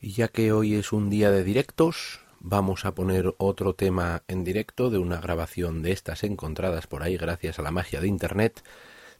Y 0.00 0.12
ya 0.12 0.28
que 0.28 0.50
hoy 0.50 0.76
es 0.76 0.94
un 0.94 1.10
día 1.10 1.30
de 1.30 1.44
directos, 1.44 2.20
vamos 2.40 2.86
a 2.86 2.94
poner 2.94 3.34
otro 3.36 3.74
tema 3.74 4.22
en 4.28 4.44
directo 4.44 4.88
de 4.88 4.96
una 4.96 5.20
grabación 5.20 5.82
de 5.82 5.92
estas 5.92 6.24
encontradas 6.24 6.86
por 6.86 7.02
ahí 7.02 7.18
gracias 7.18 7.58
a 7.58 7.62
la 7.62 7.72
magia 7.72 8.00
de 8.00 8.08
Internet 8.08 8.64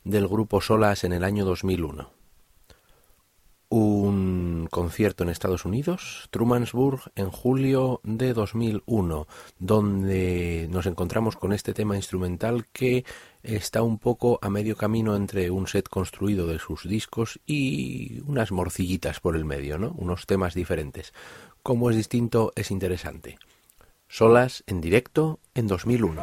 del 0.04 0.26
grupo 0.26 0.62
Solas 0.62 1.04
en 1.04 1.12
el 1.12 1.22
año 1.22 1.44
2001 1.44 2.15
un 3.68 4.68
concierto 4.70 5.24
en 5.24 5.30
Estados 5.30 5.64
Unidos, 5.64 6.28
Trumansburg, 6.30 7.12
en 7.16 7.30
julio 7.30 8.00
de 8.04 8.32
2001, 8.32 9.26
donde 9.58 10.68
nos 10.70 10.86
encontramos 10.86 11.36
con 11.36 11.52
este 11.52 11.74
tema 11.74 11.96
instrumental 11.96 12.66
que 12.72 13.04
está 13.42 13.82
un 13.82 13.98
poco 13.98 14.38
a 14.42 14.50
medio 14.50 14.76
camino 14.76 15.16
entre 15.16 15.50
un 15.50 15.66
set 15.66 15.88
construido 15.88 16.46
de 16.46 16.58
sus 16.58 16.88
discos 16.88 17.40
y 17.46 18.20
unas 18.26 18.52
morcillitas 18.52 19.20
por 19.20 19.36
el 19.36 19.44
medio, 19.44 19.78
¿no? 19.78 19.94
Unos 19.96 20.26
temas 20.26 20.54
diferentes. 20.54 21.12
Como 21.62 21.90
es 21.90 21.96
distinto, 21.96 22.52
es 22.54 22.70
interesante. 22.70 23.38
Solas 24.08 24.62
en 24.66 24.80
directo 24.80 25.40
en 25.54 25.66
2001. 25.66 26.22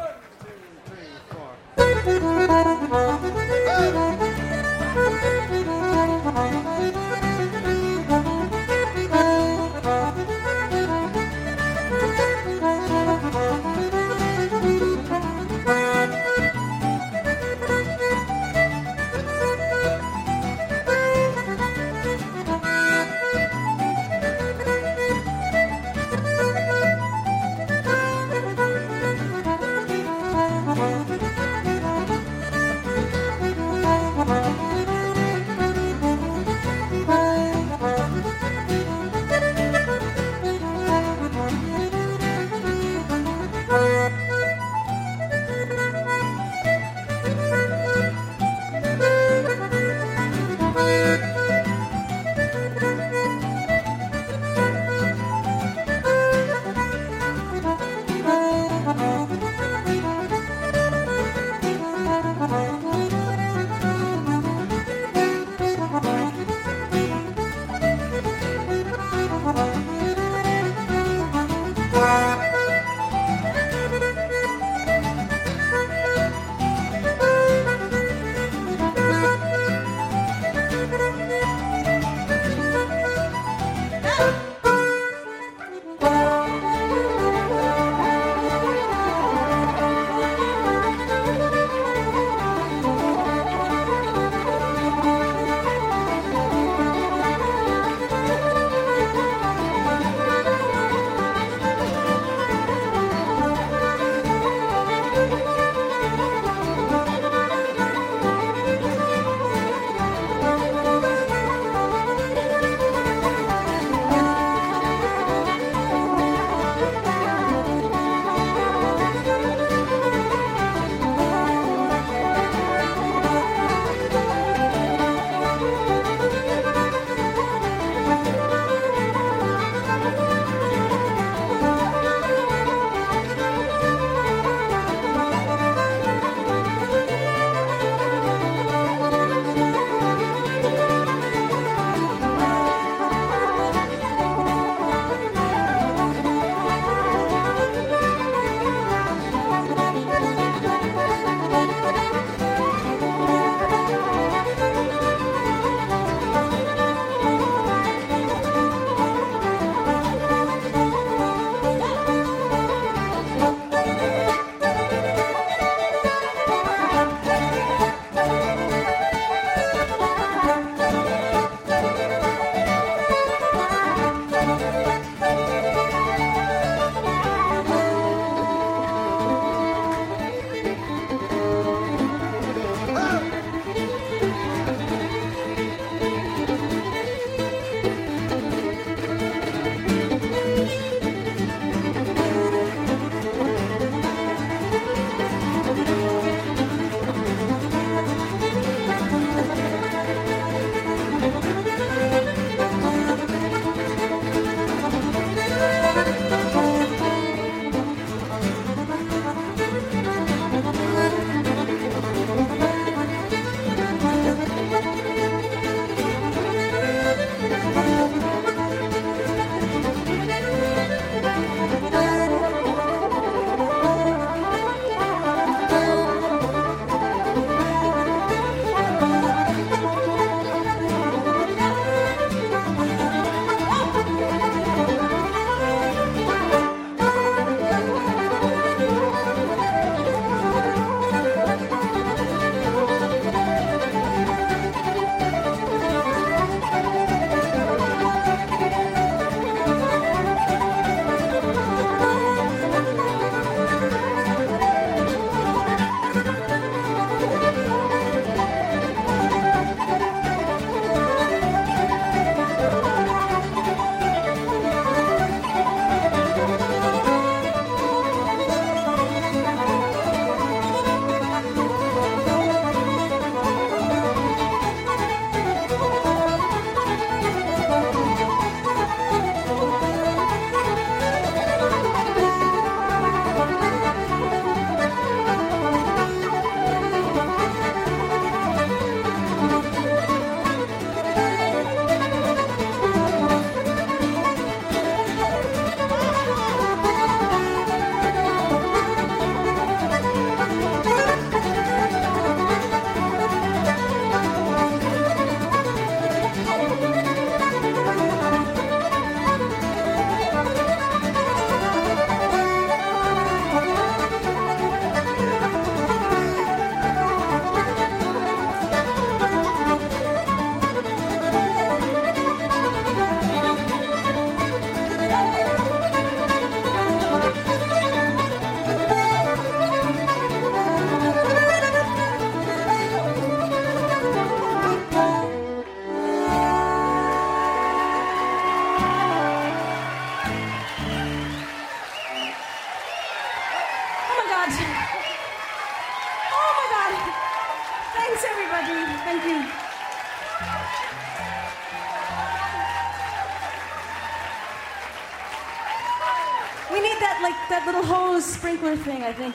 Think. 359.14 359.34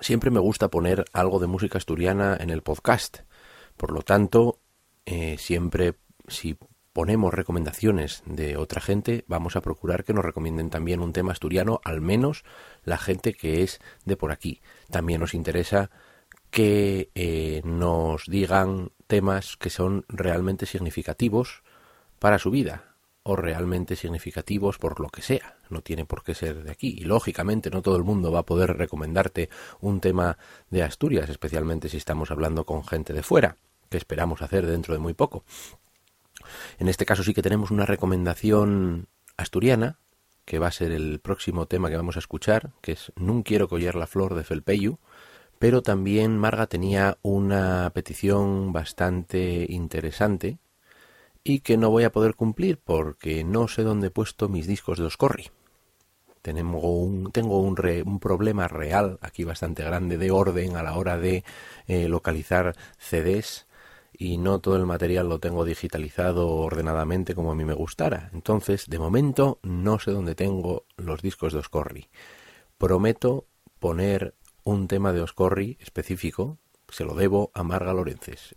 Siempre 0.00 0.30
me 0.30 0.40
gusta 0.40 0.68
poner 0.68 1.04
algo 1.12 1.38
de 1.38 1.46
música 1.46 1.78
asturiana 1.78 2.36
en 2.40 2.50
el 2.50 2.62
podcast. 2.62 3.18
Por 3.76 3.92
lo 3.92 4.02
tanto, 4.02 4.58
eh, 5.06 5.36
siempre 5.38 5.94
si 6.28 6.58
ponemos 6.92 7.32
recomendaciones 7.32 8.22
de 8.26 8.56
otra 8.56 8.80
gente, 8.80 9.24
vamos 9.28 9.56
a 9.56 9.60
procurar 9.60 10.04
que 10.04 10.12
nos 10.12 10.24
recomienden 10.24 10.70
también 10.70 11.00
un 11.00 11.12
tema 11.12 11.32
asturiano, 11.32 11.80
al 11.84 12.00
menos 12.00 12.44
la 12.84 12.98
gente 12.98 13.32
que 13.32 13.62
es 13.62 13.80
de 14.04 14.16
por 14.16 14.32
aquí. 14.32 14.60
También 14.90 15.20
nos 15.20 15.34
interesa 15.34 15.90
que 16.50 17.10
eh, 17.14 17.62
nos 17.64 18.26
digan 18.26 18.90
temas 19.06 19.56
que 19.56 19.70
son 19.70 20.04
realmente 20.08 20.66
significativos 20.66 21.62
para 22.18 22.38
su 22.38 22.50
vida 22.50 22.91
o 23.24 23.36
realmente 23.36 23.96
significativos 23.96 24.78
por 24.78 25.00
lo 25.00 25.08
que 25.08 25.22
sea. 25.22 25.56
No 25.70 25.80
tiene 25.80 26.04
por 26.04 26.22
qué 26.24 26.34
ser 26.34 26.64
de 26.64 26.70
aquí. 26.70 26.94
Y 26.98 27.04
lógicamente 27.04 27.70
no 27.70 27.82
todo 27.82 27.96
el 27.96 28.04
mundo 28.04 28.32
va 28.32 28.40
a 28.40 28.46
poder 28.46 28.76
recomendarte 28.76 29.48
un 29.80 30.00
tema 30.00 30.38
de 30.70 30.82
Asturias, 30.82 31.28
especialmente 31.28 31.88
si 31.88 31.96
estamos 31.96 32.30
hablando 32.30 32.64
con 32.64 32.84
gente 32.84 33.12
de 33.12 33.22
fuera, 33.22 33.56
que 33.88 33.96
esperamos 33.96 34.42
hacer 34.42 34.66
dentro 34.66 34.94
de 34.94 35.00
muy 35.00 35.14
poco. 35.14 35.44
En 36.78 36.88
este 36.88 37.06
caso 37.06 37.22
sí 37.22 37.34
que 37.34 37.42
tenemos 37.42 37.70
una 37.70 37.86
recomendación 37.86 39.06
asturiana, 39.36 39.98
que 40.44 40.58
va 40.58 40.66
a 40.66 40.72
ser 40.72 40.90
el 40.90 41.20
próximo 41.20 41.66
tema 41.66 41.88
que 41.88 41.96
vamos 41.96 42.16
a 42.16 42.20
escuchar, 42.20 42.72
que 42.80 42.92
es 42.92 43.12
Nun 43.16 43.42
quiero 43.42 43.68
coller 43.68 43.94
la 43.94 44.08
flor 44.08 44.34
de 44.34 44.42
Felpeyu, 44.42 44.98
pero 45.60 45.82
también 45.82 46.36
Marga 46.36 46.66
tenía 46.66 47.18
una 47.22 47.88
petición 47.94 48.72
bastante 48.72 49.66
interesante 49.68 50.58
y 51.44 51.60
que 51.60 51.76
no 51.76 51.90
voy 51.90 52.04
a 52.04 52.12
poder 52.12 52.34
cumplir 52.34 52.78
porque 52.78 53.44
no 53.44 53.68
sé 53.68 53.82
dónde 53.82 54.08
he 54.08 54.10
puesto 54.10 54.48
mis 54.48 54.66
discos 54.66 54.98
de 54.98 55.04
Oscorri. 55.04 55.50
Tengo 56.42 56.80
un, 56.80 57.30
tengo 57.30 57.60
un, 57.60 57.76
un 58.04 58.18
problema 58.18 58.66
real 58.66 59.18
aquí 59.22 59.44
bastante 59.44 59.84
grande 59.84 60.18
de 60.18 60.30
orden 60.32 60.76
a 60.76 60.82
la 60.82 60.96
hora 60.96 61.16
de 61.16 61.44
eh, 61.86 62.08
localizar 62.08 62.74
CDs 62.98 63.66
y 64.12 64.38
no 64.38 64.60
todo 64.60 64.76
el 64.76 64.86
material 64.86 65.28
lo 65.28 65.38
tengo 65.38 65.64
digitalizado 65.64 66.48
ordenadamente 66.48 67.34
como 67.34 67.52
a 67.52 67.54
mí 67.54 67.64
me 67.64 67.74
gustara. 67.74 68.30
Entonces, 68.32 68.88
de 68.88 68.98
momento, 68.98 69.58
no 69.62 69.98
sé 69.98 70.10
dónde 70.10 70.34
tengo 70.34 70.84
los 70.96 71.22
discos 71.22 71.52
de 71.52 71.60
Oscorri. 71.60 72.08
Prometo 72.76 73.46
poner 73.78 74.34
un 74.64 74.88
tema 74.88 75.12
de 75.12 75.22
Oscorri 75.22 75.78
específico, 75.80 76.58
se 76.88 77.04
lo 77.04 77.14
debo 77.14 77.50
a 77.54 77.62
Marga 77.62 77.94
Lorences. 77.94 78.54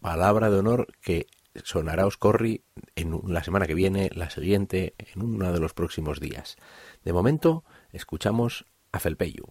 Palabra 0.00 0.50
de 0.50 0.58
honor 0.58 0.86
que 1.00 1.26
sonará 1.64 2.06
Oscorri 2.06 2.64
en 2.94 3.20
la 3.26 3.42
semana 3.42 3.66
que 3.66 3.74
viene, 3.74 4.10
la 4.14 4.30
siguiente, 4.30 4.94
en 4.98 5.22
uno 5.22 5.52
de 5.52 5.60
los 5.60 5.74
próximos 5.74 6.20
días. 6.20 6.56
De 7.04 7.12
momento, 7.12 7.64
escuchamos 7.92 8.66
a 8.92 9.00
Felpeyu. 9.00 9.46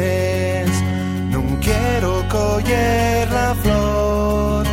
Espines, 0.00 0.82
non 1.30 1.58
quiero 1.60 2.24
coller 2.28 3.30
la 3.30 3.54
flor 3.54 4.64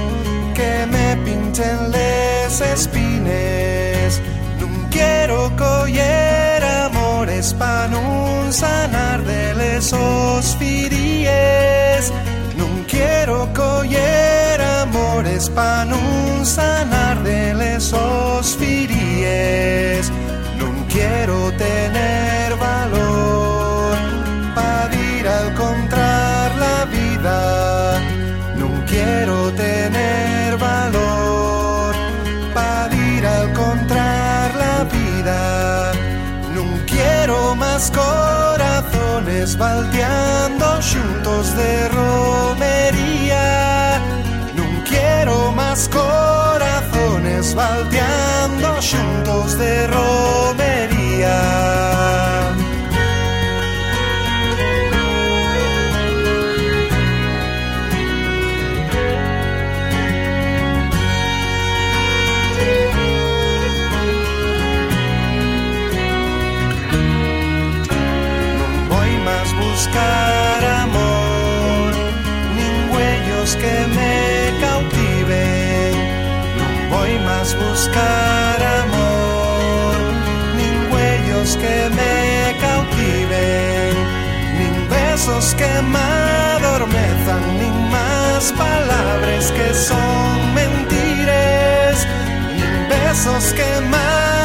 que 0.53 0.85
me 0.87 1.17
pinten 1.23 1.91
les 1.91 2.61
espines, 2.61 4.21
non 4.59 4.87
quiero 4.89 5.51
coller 5.57 6.63
amores 6.63 7.53
pa 7.53 7.87
non 7.87 8.51
sanar 8.51 9.21
de 9.23 9.53
les 9.55 9.93
osfiries, 9.93 10.91
non 12.55 12.83
quiero 12.87 13.47
coller 13.53 14.61
amores 14.81 15.49
pa 15.49 15.83
non 15.85 16.45
sanar 16.45 17.21
de 17.23 17.53
les 17.53 17.93
osfiries, 17.93 18.51
non 20.59 20.85
quiero 20.89 21.51
tener 21.57 22.26
más 37.77 37.91
corazones 37.91 39.55
baldeando 39.55 40.65
juntos 40.81 41.55
de 41.55 41.87
romería. 41.89 43.41
No 44.55 44.83
quiero 44.83 45.51
más 45.51 45.87
corazones 45.87 47.53
baldeando 47.53 48.79
juntos 48.81 49.59
de 49.59 49.85
romería. 49.85 51.37
Buscar 77.87 78.61
amor, 78.83 79.95
ni 80.57 80.69
huellos 80.93 81.57
que 81.57 81.89
me 81.97 82.59
cautiven, 82.59 83.93
ni 84.57 84.67
besos 84.89 85.53
que 85.55 85.81
me 85.83 85.99
adormezan, 86.57 87.41
ni 87.59 87.69
más 87.91 88.51
palabras 88.53 89.51
que 89.51 89.73
son 89.73 90.53
mentiras, 90.53 92.07
ni 92.55 92.67
besos 92.89 93.53
que 93.53 93.81
me 93.91 93.97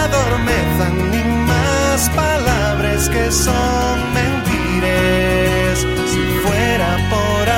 adormezan, 0.07 1.11
ni 1.11 1.23
más 1.47 2.09
palabras 2.11 3.09
que 3.09 3.31
son 3.33 4.13
mentiras 4.15 5.79
si 6.13 6.23
fuera 6.45 6.91
por 7.11 7.49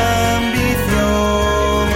ambición, 0.41 1.89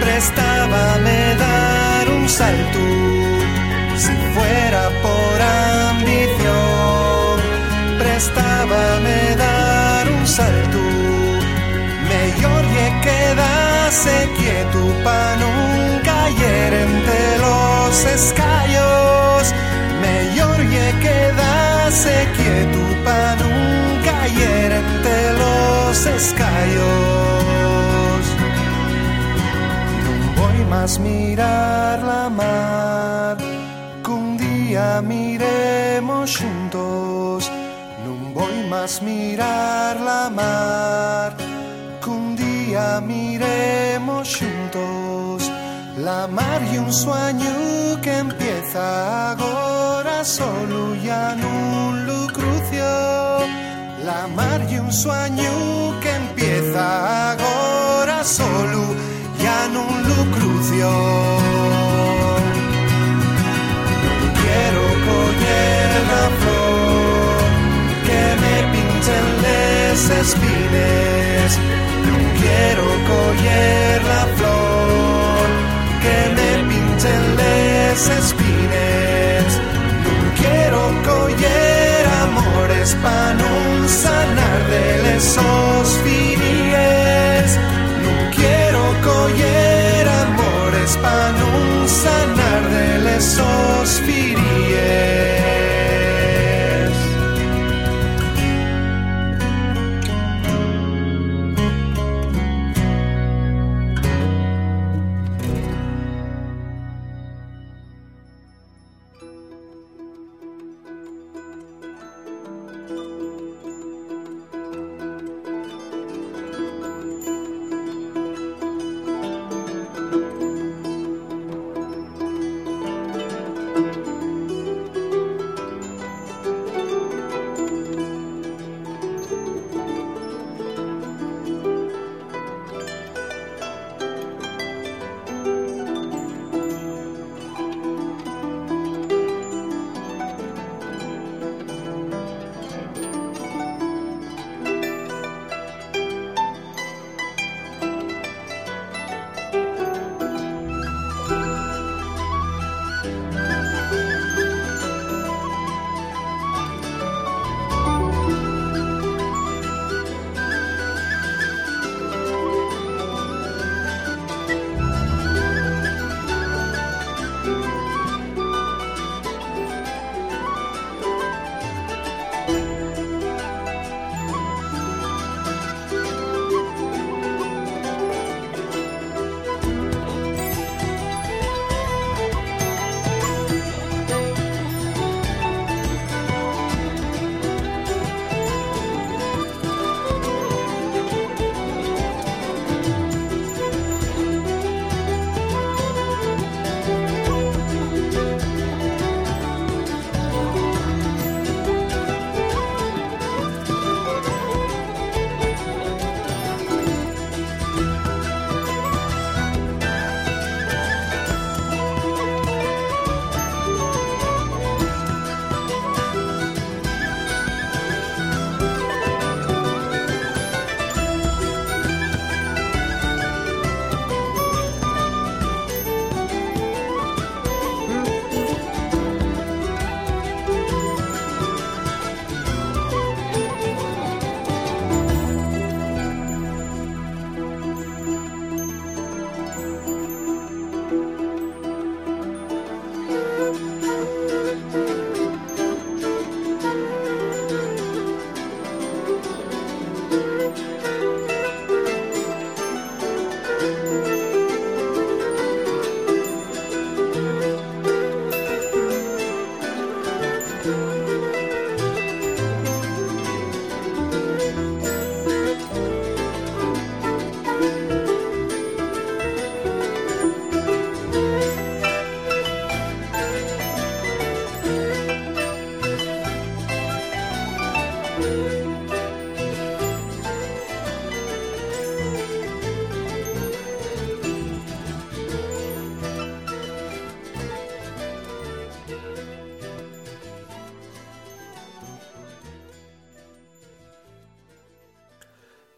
prestábame 0.00 1.34
dar 1.36 2.10
un 2.10 2.28
salto. 2.28 2.93
Fuera 4.34 4.84
por 5.02 5.36
ambición, 5.90 7.36
prestábame 7.98 9.36
dar 9.36 10.04
un 10.10 10.26
salto. 10.26 10.82
Mejor 12.14 12.62
que 12.74 12.86
quedase 13.08 14.14
quieto 14.38 14.80
para 15.04 15.36
nunca 15.36 15.84
caer 16.04 16.72
entre 16.86 17.38
los 17.38 18.04
escallos. 18.04 19.54
Mejor 20.00 20.56
que 20.72 20.86
quedase 21.06 22.14
quieto 22.36 22.82
para 23.04 23.36
nunca 23.36 24.10
caer 24.10 24.72
entre 24.72 25.32
los 25.40 26.06
escallos. 26.06 26.84
No 30.04 30.12
voy 30.42 30.58
más 30.68 30.98
mirar 30.98 32.02
la 32.02 32.28
mar, 32.28 33.36
día 34.74 35.00
miremos 35.02 36.36
juntos. 36.36 37.48
No 38.04 38.12
voy 38.34 38.56
más 38.68 39.02
mirar 39.02 40.00
la 40.00 40.28
mar, 40.30 41.36
que 42.02 42.10
un 42.10 42.34
día 42.34 43.00
miremos 43.00 44.36
juntos. 44.36 45.48
La 45.96 46.26
mar 46.26 46.60
y 46.72 46.78
un 46.78 46.92
sueño 46.92 47.54
que 48.02 48.18
empieza 48.18 49.34
ahora 49.34 50.24
solo 50.24 50.96
ya 50.96 51.36
no 51.36 51.92
lo 52.08 52.26
crucio 52.36 52.90
la 54.10 54.26
mar 54.26 54.60
y 54.68 54.76
un 54.78 54.92
sueño 54.92 55.52
que 56.02 56.10
empieza 56.24 57.32
ahora 57.32 58.24
solo 58.24 58.82
ya 59.40 59.68
no 59.68 59.84
lo 60.08 60.18
crucio. 60.36 61.43
Espines. 70.22 71.50
No 72.06 72.16
quiero 72.40 72.86
coger 73.10 74.02
la 74.12 74.24
flor 74.38 75.46
que 76.04 76.18
me 76.36 76.50
pinten 76.68 77.22
les 77.36 78.00
espines. 78.20 79.48
No 80.04 80.14
quiero 80.40 80.80
coger 81.08 82.06
amores 82.22 82.96
para 83.02 83.34
no 83.34 83.88
sanar 83.88 84.44
lesos 85.14 85.98
firies 86.04 87.58
Non 88.02 88.18
quiero 88.36 88.82
coller 89.02 90.06
amores 90.24 90.92
pa 91.02 91.20
non 91.40 91.88
sanar 91.88 92.62
de 92.74 92.86
lesos 93.06 93.88
firies 94.04 95.13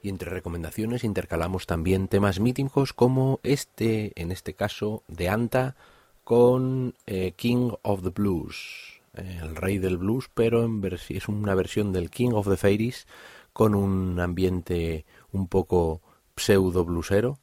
Y 0.07 0.09
entre 0.09 0.30
recomendaciones 0.30 1.02
intercalamos 1.02 1.66
también 1.66 2.07
temas 2.07 2.38
míticos 2.38 2.92
como 2.92 3.40
este, 3.42 4.12
en 4.14 4.30
este 4.30 4.54
caso, 4.54 5.02
de 5.09 5.28
Anta 5.28 5.74
con 6.22 6.94
eh, 7.07 7.32
King 7.32 7.72
of 7.82 8.04
the 8.04 8.11
Blues, 8.11 9.00
el 9.14 9.57
rey 9.57 9.78
del 9.78 9.98
blues, 9.98 10.30
pero 10.32 10.62
en 10.62 10.80
es 10.84 11.26
una 11.26 11.57
versión 11.57 11.92
del 11.92 12.09
King 12.11 12.30
of 12.34 12.48
the 12.48 12.57
Fairies 12.57 13.09
con 13.52 13.74
un 13.74 14.20
ambiente 14.20 15.07
un 15.32 15.48
poco 15.48 16.02
pseudo 16.36 16.84
bluesero. 16.84 17.40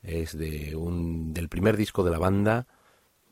Es 0.00 0.38
de 0.38 0.76
un, 0.76 1.34
del 1.34 1.48
primer 1.48 1.76
disco 1.76 2.04
de 2.04 2.12
la 2.12 2.18
banda 2.18 2.68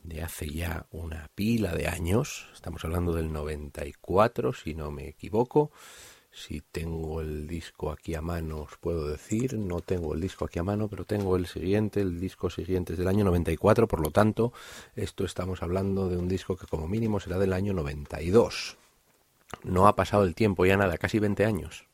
de 0.03 0.21
hace 0.21 0.49
ya 0.49 0.85
una 0.91 1.29
pila 1.33 1.73
de 1.73 1.87
años. 1.87 2.49
Estamos 2.53 2.83
hablando 2.83 3.13
del 3.13 3.31
94, 3.31 4.51
si 4.51 4.75
no 4.75 4.91
me 4.91 5.07
equivoco. 5.07 5.71
Si 6.37 6.59
tengo 6.59 7.21
el 7.21 7.47
disco 7.47 7.91
aquí 7.91 8.13
a 8.13 8.21
mano, 8.21 8.63
os 8.63 8.77
puedo 8.77 9.07
decir. 9.07 9.57
No 9.57 9.79
tengo 9.79 10.13
el 10.13 10.19
disco 10.19 10.43
aquí 10.43 10.59
a 10.59 10.63
mano, 10.63 10.89
pero 10.89 11.05
tengo 11.05 11.37
el 11.37 11.47
siguiente. 11.47 12.01
El 12.01 12.19
disco 12.19 12.49
siguiente 12.49 12.91
es 12.91 12.99
del 12.99 13.07
año 13.07 13.23
94, 13.23 13.87
por 13.87 14.01
lo 14.01 14.11
tanto, 14.11 14.51
esto 14.97 15.23
estamos 15.23 15.63
hablando 15.63 16.09
de 16.09 16.17
un 16.17 16.27
disco 16.27 16.57
que 16.57 16.67
como 16.67 16.89
mínimo 16.89 17.21
será 17.21 17.39
del 17.39 17.53
año 17.53 17.71
92. 17.71 18.75
No 19.63 19.87
ha 19.87 19.95
pasado 19.95 20.25
el 20.25 20.35
tiempo 20.35 20.65
ya 20.65 20.75
nada, 20.75 20.97
casi 20.97 21.19
20 21.19 21.45
años. 21.45 21.85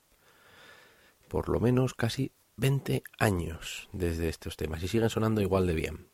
Por 1.28 1.48
lo 1.48 1.60
menos 1.60 1.94
casi 1.94 2.32
20 2.58 3.04
años 3.20 3.90
desde 3.94 4.28
estos 4.28 4.58
temas 4.58 4.82
y 4.82 4.88
siguen 4.88 5.12
sonando 5.12 5.42
igual 5.42 5.68
de 5.68 5.76
bien. 5.76 6.08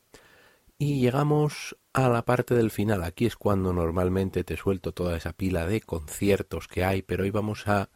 Y 0.77 0.99
llegamos 0.99 1.77
a 1.93 2.09
la 2.09 2.25
parte 2.25 2.55
del 2.55 2.71
final. 2.71 3.03
Aquí 3.03 3.25
es 3.25 3.37
cuando 3.37 3.71
normalmente 3.71 4.43
te 4.43 4.57
suelto 4.57 4.91
toda 4.91 5.15
esa 5.15 5.31
pila 5.31 5.65
de 5.65 5.79
conciertos 5.79 6.67
que 6.67 6.83
hay, 6.83 7.03
pero 7.03 7.23
hoy 7.23 7.31
vamos 7.31 7.67
a 7.67 7.89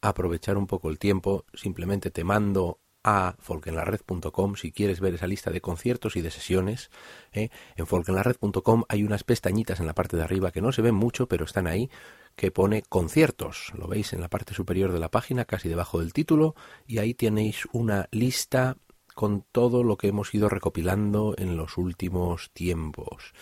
aprovechar 0.00 0.56
un 0.56 0.66
poco 0.66 0.90
el 0.90 0.98
tiempo. 0.98 1.44
Simplemente 1.54 2.10
te 2.10 2.24
mando 2.24 2.80
a 3.06 3.36
folkenlared.com 3.38 4.56
si 4.56 4.72
quieres 4.72 4.98
ver 4.98 5.14
esa 5.14 5.28
lista 5.28 5.52
de 5.52 5.60
conciertos 5.60 6.16
y 6.16 6.22
de 6.22 6.32
sesiones. 6.32 6.90
¿eh? 7.32 7.50
En 7.76 7.86
folkenlared.com 7.86 8.82
hay 8.88 9.04
unas 9.04 9.22
pestañitas 9.22 9.78
en 9.78 9.86
la 9.86 9.94
parte 9.94 10.16
de 10.16 10.24
arriba 10.24 10.50
que 10.50 10.60
no 10.60 10.72
se 10.72 10.82
ven 10.82 10.96
mucho, 10.96 11.28
pero 11.28 11.44
están 11.44 11.68
ahí, 11.68 11.88
que 12.34 12.50
pone 12.50 12.82
conciertos. 12.82 13.72
Lo 13.78 13.86
veis 13.86 14.12
en 14.12 14.20
la 14.20 14.28
parte 14.28 14.54
superior 14.54 14.92
de 14.92 14.98
la 14.98 15.08
página, 15.08 15.44
casi 15.44 15.68
debajo 15.68 16.00
del 16.00 16.12
título, 16.12 16.56
y 16.84 16.98
ahí 16.98 17.14
tenéis 17.14 17.68
una 17.72 18.08
lista 18.10 18.76
con 19.14 19.46
todo 19.52 19.84
lo 19.84 19.96
que 19.96 20.08
hemos 20.08 20.34
ido 20.34 20.48
recopilando 20.48 21.34
en 21.38 21.56
los 21.56 21.78
últimos 21.78 22.50
tiempos. 22.52 23.32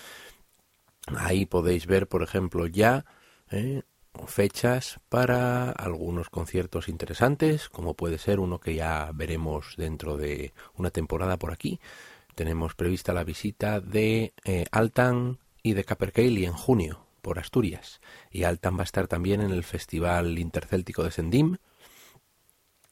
Ahí 1.06 1.46
podéis 1.46 1.86
ver, 1.86 2.06
por 2.06 2.22
ejemplo, 2.22 2.66
ya 2.66 3.06
¿eh? 3.50 3.82
Fechas 4.26 5.00
para 5.08 5.70
algunos 5.70 6.30
conciertos 6.30 6.88
interesantes, 6.88 7.68
como 7.68 7.94
puede 7.94 8.18
ser 8.18 8.40
uno 8.40 8.60
que 8.60 8.74
ya 8.74 9.10
veremos 9.14 9.74
dentro 9.76 10.16
de 10.16 10.54
una 10.74 10.90
temporada 10.90 11.38
por 11.38 11.52
aquí. 11.52 11.80
Tenemos 12.34 12.74
prevista 12.74 13.12
la 13.12 13.24
visita 13.24 13.80
de 13.80 14.34
eh, 14.44 14.64
Altan 14.72 15.38
y 15.62 15.74
de 15.74 15.84
Capercaillie 15.84 16.46
en 16.46 16.52
junio 16.52 17.06
por 17.22 17.38
Asturias. 17.38 18.00
Y 18.30 18.44
Altan 18.44 18.76
va 18.76 18.80
a 18.80 18.84
estar 18.84 19.08
también 19.08 19.40
en 19.40 19.50
el 19.50 19.64
Festival 19.64 20.38
Intercéltico 20.38 21.04
de 21.04 21.10
Sendim. 21.10 21.56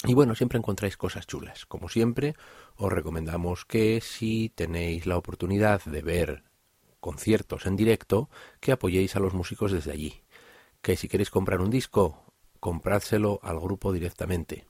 Y 0.05 0.15
bueno, 0.15 0.35
siempre 0.35 0.59
encontráis 0.59 0.97
cosas 0.97 1.27
chulas. 1.27 1.67
Como 1.67 1.89
siempre, 1.89 2.35
os 2.77 2.93
recomendamos 2.93 3.65
que 3.65 4.01
si 4.01 4.51
tenéis 4.55 5.07
la 5.07 5.17
oportunidad 5.17 5.85
de 5.85 6.03
ver 6.03 6.45
conciertos 7.01 7.67
en 7.67 7.77
directo, 7.77 8.29
que 8.61 8.73
apoyéis 8.73 9.17
a 9.17 9.21
los 9.21 9.35
músicos 9.35 9.73
desde 9.73 9.93
allí 9.93 10.23
que 10.83 10.97
si 10.97 11.09
queréis 11.09 11.31
comprar 11.31 11.61
un 11.61 11.71
disco, 11.71 12.25
comprádselo 12.61 13.41
al 13.43 13.59
grupo 13.61 13.93
directamente. 13.93 14.67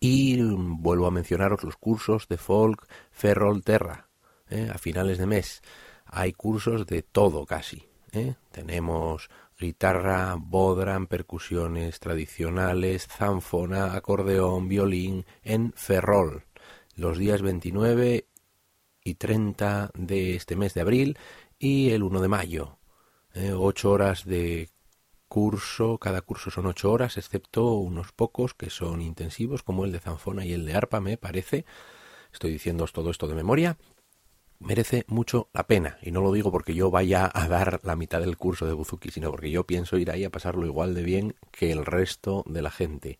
Y 0.00 0.40
vuelvo 0.40 1.06
a 1.06 1.10
mencionaros 1.10 1.62
los 1.62 1.76
cursos 1.76 2.28
de 2.28 2.38
folk 2.38 2.86
Ferrol 3.10 3.62
Terra. 3.62 4.08
¿eh? 4.48 4.70
A 4.72 4.78
finales 4.78 5.18
de 5.18 5.26
mes 5.26 5.62
hay 6.06 6.32
cursos 6.32 6.86
de 6.86 7.02
todo 7.02 7.44
casi. 7.44 7.86
¿eh? 8.12 8.34
Tenemos 8.50 9.28
guitarra, 9.58 10.36
bodran, 10.38 11.06
percusiones 11.06 12.00
tradicionales, 12.00 13.06
zanfona, 13.06 13.94
acordeón, 13.94 14.68
violín 14.68 15.26
en 15.42 15.72
Ferrol. 15.74 16.44
Los 16.96 17.18
días 17.18 17.42
29 17.42 18.26
y 19.02 19.14
30 19.14 19.90
de 19.94 20.36
este 20.36 20.56
mes 20.56 20.74
de 20.74 20.80
abril 20.80 21.18
y 21.58 21.90
el 21.90 22.02
1 22.02 22.20
de 22.20 22.28
mayo. 22.28 22.78
¿eh? 23.34 23.52
ocho 23.52 23.90
horas 23.90 24.24
de 24.24 24.68
curso, 25.34 25.98
cada 25.98 26.20
curso 26.20 26.52
son 26.52 26.66
ocho 26.66 26.92
horas, 26.92 27.16
excepto 27.16 27.74
unos 27.74 28.12
pocos 28.12 28.54
que 28.54 28.70
son 28.70 29.02
intensivos, 29.02 29.64
como 29.64 29.84
el 29.84 29.90
de 29.90 29.98
zanfona 29.98 30.46
y 30.46 30.52
el 30.52 30.64
de 30.64 30.74
arpa, 30.74 31.00
me 31.00 31.16
parece. 31.16 31.64
Estoy 32.32 32.52
diciéndoos 32.52 32.92
todo 32.92 33.10
esto 33.10 33.26
de 33.26 33.34
memoria. 33.34 33.76
Merece 34.60 35.04
mucho 35.08 35.48
la 35.52 35.66
pena, 35.66 35.98
y 36.02 36.12
no 36.12 36.20
lo 36.20 36.30
digo 36.30 36.52
porque 36.52 36.76
yo 36.76 36.92
vaya 36.92 37.28
a 37.34 37.48
dar 37.48 37.80
la 37.82 37.96
mitad 37.96 38.20
del 38.20 38.36
curso 38.36 38.64
de 38.64 38.74
Buzuki, 38.74 39.10
sino 39.10 39.32
porque 39.32 39.50
yo 39.50 39.66
pienso 39.66 39.98
ir 39.98 40.12
ahí 40.12 40.22
a 40.22 40.30
pasarlo 40.30 40.66
igual 40.66 40.94
de 40.94 41.02
bien 41.02 41.34
que 41.50 41.72
el 41.72 41.84
resto 41.84 42.44
de 42.46 42.62
la 42.62 42.70
gente. 42.70 43.18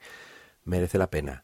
Merece 0.62 0.98
la 0.98 1.10
pena. 1.10 1.42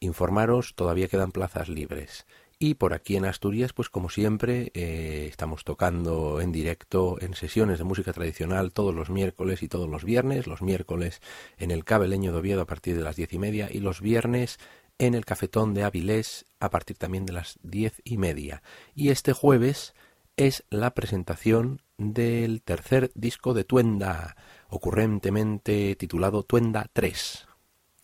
Informaros, 0.00 0.74
todavía 0.74 1.08
quedan 1.08 1.32
plazas 1.32 1.70
libres. 1.70 2.26
Y 2.66 2.76
por 2.76 2.94
aquí 2.94 3.16
en 3.16 3.26
Asturias, 3.26 3.74
pues 3.74 3.90
como 3.90 4.08
siempre, 4.08 4.72
eh, 4.72 5.26
estamos 5.28 5.64
tocando 5.64 6.40
en 6.40 6.50
directo 6.50 7.18
en 7.20 7.34
sesiones 7.34 7.76
de 7.76 7.84
música 7.84 8.14
tradicional 8.14 8.72
todos 8.72 8.94
los 8.94 9.10
miércoles 9.10 9.62
y 9.62 9.68
todos 9.68 9.86
los 9.86 10.02
viernes. 10.02 10.46
Los 10.46 10.62
miércoles 10.62 11.20
en 11.58 11.70
el 11.70 11.84
Cabeleño 11.84 12.32
de 12.32 12.38
Oviedo 12.38 12.62
a 12.62 12.66
partir 12.66 12.96
de 12.96 13.02
las 13.02 13.16
diez 13.16 13.34
y 13.34 13.38
media 13.38 13.68
y 13.70 13.80
los 13.80 14.00
viernes 14.00 14.58
en 14.96 15.14
el 15.14 15.26
Cafetón 15.26 15.74
de 15.74 15.84
Avilés 15.84 16.46
a 16.58 16.70
partir 16.70 16.96
también 16.96 17.26
de 17.26 17.34
las 17.34 17.58
diez 17.62 18.00
y 18.02 18.16
media. 18.16 18.62
Y 18.94 19.10
este 19.10 19.34
jueves 19.34 19.92
es 20.38 20.64
la 20.70 20.94
presentación 20.94 21.82
del 21.98 22.62
tercer 22.62 23.12
disco 23.14 23.52
de 23.52 23.64
Tuenda, 23.64 24.36
ocurrentemente 24.70 25.96
titulado 25.96 26.44
Tuenda 26.44 26.86
3. 26.94 27.46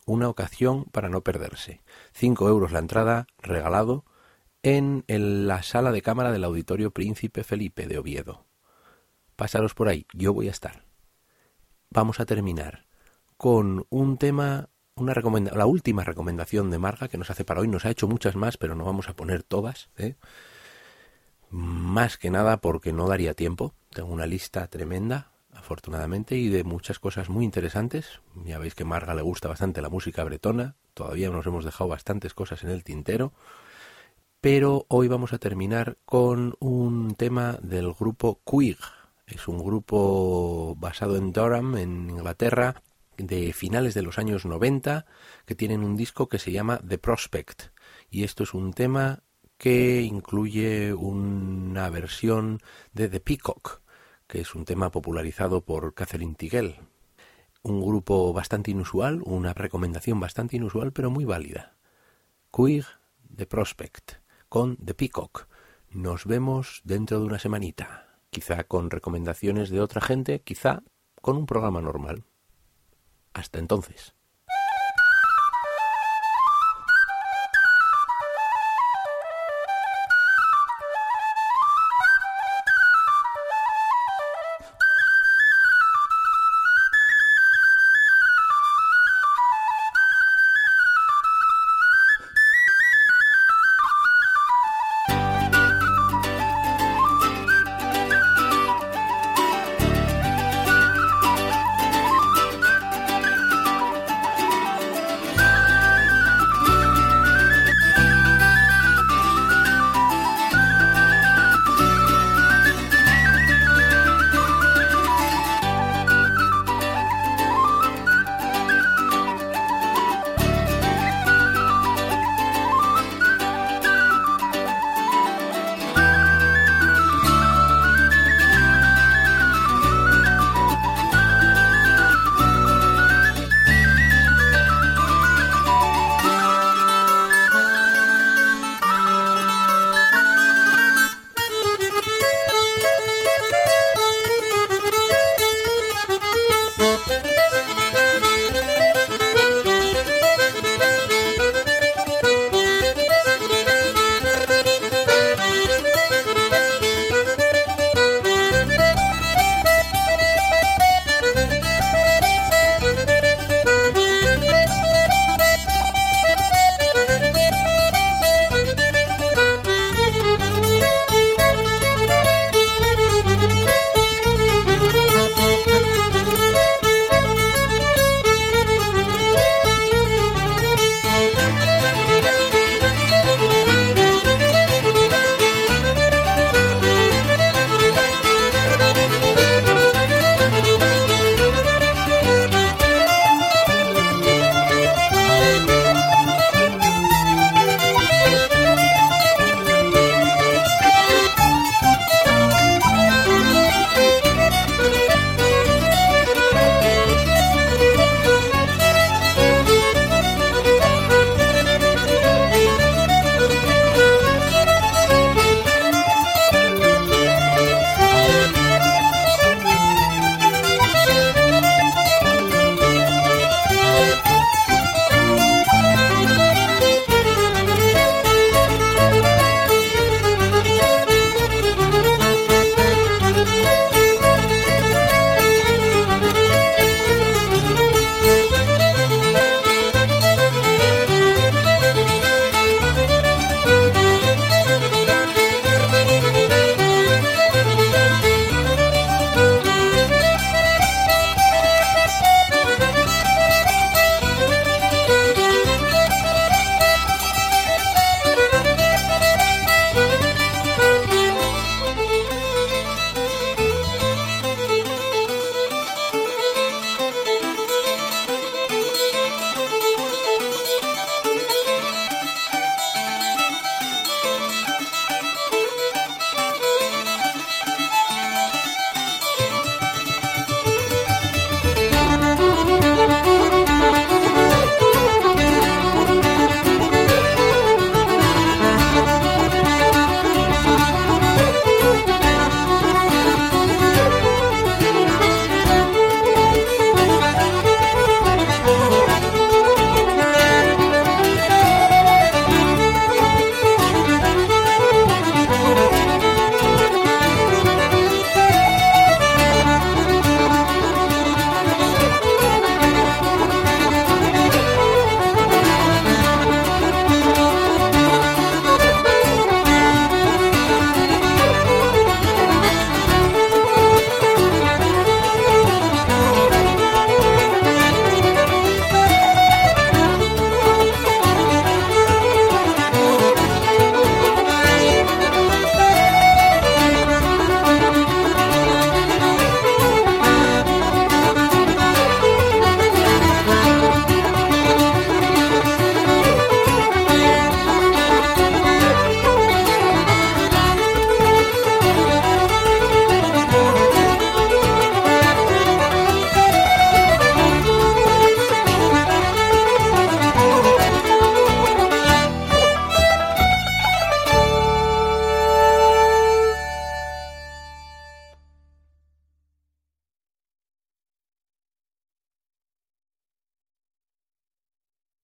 Una 0.05 0.29
ocasión 0.29 0.85
para 0.93 1.09
no 1.09 1.23
perderse. 1.23 1.81
Cinco 2.13 2.47
euros 2.47 2.73
la 2.73 2.81
entrada, 2.81 3.27
regalado 3.39 4.05
en 4.63 5.05
la 5.07 5.63
sala 5.63 5.91
de 5.93 6.03
cámara 6.03 6.33
del 6.33 6.45
Auditorio 6.45 6.91
Príncipe 6.91 7.45
Felipe 7.45 7.87
de 7.87 7.99
Oviedo. 7.99 8.45
Pasaros 9.37 9.75
por 9.75 9.89
ahí, 9.89 10.07
yo 10.13 10.35
voy 10.35 10.49
a 10.49 10.51
estar. 10.51 10.85
Vamos 11.89 12.21
a 12.21 12.27
terminar 12.27 12.87
con 13.37 13.87
un 13.89 14.19
tema, 14.19 14.69
una 14.97 15.15
la 15.15 15.67
última 15.67 16.05
recomendación 16.05 16.71
de 16.71 16.79
Marga 16.79 17.09
que 17.09 17.17
nos 17.17 17.31
hace 17.31 17.45
para 17.45 17.61
hoy. 17.61 17.69
Nos 17.69 17.87
ha 17.87 17.91
hecho 17.91 18.07
muchas 18.07 18.37
más, 18.37 18.59
pero 18.59 18.75
no 18.75 18.85
vamos 18.85 19.09
a 19.09 19.15
poner 19.15 19.43
todas. 19.43 19.89
¿eh? 19.97 20.17
Más 21.49 22.19
que 22.19 22.31
nada 22.31 22.61
porque 22.61 22.93
no 22.93 23.09
daría 23.09 23.33
tiempo. 23.33 23.73
Tengo 23.89 24.13
una 24.13 24.27
lista 24.27 24.67
tremenda, 24.67 25.33
afortunadamente, 25.55 26.37
y 26.37 26.51
de 26.51 26.65
muchas 26.65 26.99
cosas 26.99 27.31
muy 27.31 27.47
interesantes. 27.47 28.21
Ya 28.45 28.59
veis 28.59 28.75
que 28.75 28.85
Marga 28.85 29.15
le 29.15 29.23
gusta 29.23 29.49
bastante 29.49 29.81
la 29.81 29.89
música 29.89 30.23
bretona. 30.23 30.77
Todavía 30.93 31.31
nos 31.31 31.47
hemos 31.47 31.65
dejado 31.65 31.89
bastantes 31.89 32.35
cosas 32.35 32.63
en 32.63 32.71
el 32.71 32.85
tintero 32.85 33.33
pero 34.41 34.87
hoy 34.89 35.07
vamos 35.07 35.35
a 35.35 35.39
terminar 35.39 35.99
con 36.07 36.55
un 36.61 37.15
tema 37.15 37.59
del 37.63 37.93
grupo 37.93 38.41
Quig. 38.45 38.79
Es 39.27 39.47
un 39.49 39.63
grupo 39.63 40.75
basado 40.79 41.17
en 41.17 41.33
Durham, 41.33 41.77
en 41.77 42.09
Inglaterra, 42.09 42.83
de 43.19 43.53
finales 43.53 43.93
de 43.93 44.01
los 44.01 44.19
años 44.19 44.47
90, 44.47 45.05
que 45.45 45.55
tienen 45.55 45.85
un 45.85 45.95
disco 45.95 46.31
que 46.31 46.39
se 46.39 46.53
llama 46.53 46.81
The 46.87 46.97
Prospect. 46.97 47.65
Y 48.11 48.25
esto 48.25 48.45
es 48.45 48.55
un 48.55 48.73
tema 48.73 49.23
que 49.59 50.01
incluye 50.01 50.95
una 50.95 51.91
versión 51.91 52.61
de 52.95 53.11
The 53.11 53.21
Peacock, 53.21 53.83
que 54.27 54.41
es 54.41 54.55
un 54.55 54.65
tema 54.65 54.91
popularizado 54.91 55.61
por 55.67 55.93
Catherine 55.93 56.35
Tigel. 56.35 56.77
Un 57.63 57.83
grupo 57.83 58.33
bastante 58.33 58.71
inusual, 58.71 59.21
una 59.27 59.53
recomendación 59.53 60.19
bastante 60.19 60.57
inusual, 60.57 60.93
pero 60.93 61.11
muy 61.11 61.27
válida. 61.27 61.77
Quig, 62.51 62.87
The 63.37 63.45
Prospect 63.45 64.20
con 64.51 64.77
The 64.85 64.95
Peacock. 64.95 65.47
Nos 65.91 66.27
vemos 66.27 66.81
dentro 66.83 67.21
de 67.21 67.25
una 67.25 67.39
semanita, 67.39 68.19
quizá 68.31 68.65
con 68.65 68.91
recomendaciones 68.91 69.71
de 69.71 69.81
otra 69.81 70.01
gente, 70.01 70.43
quizá 70.43 70.83
con 71.23 71.37
un 71.37 71.47
programa 71.47 71.81
normal. 71.81 72.25
Hasta 73.33 73.61
entonces. 73.61 74.17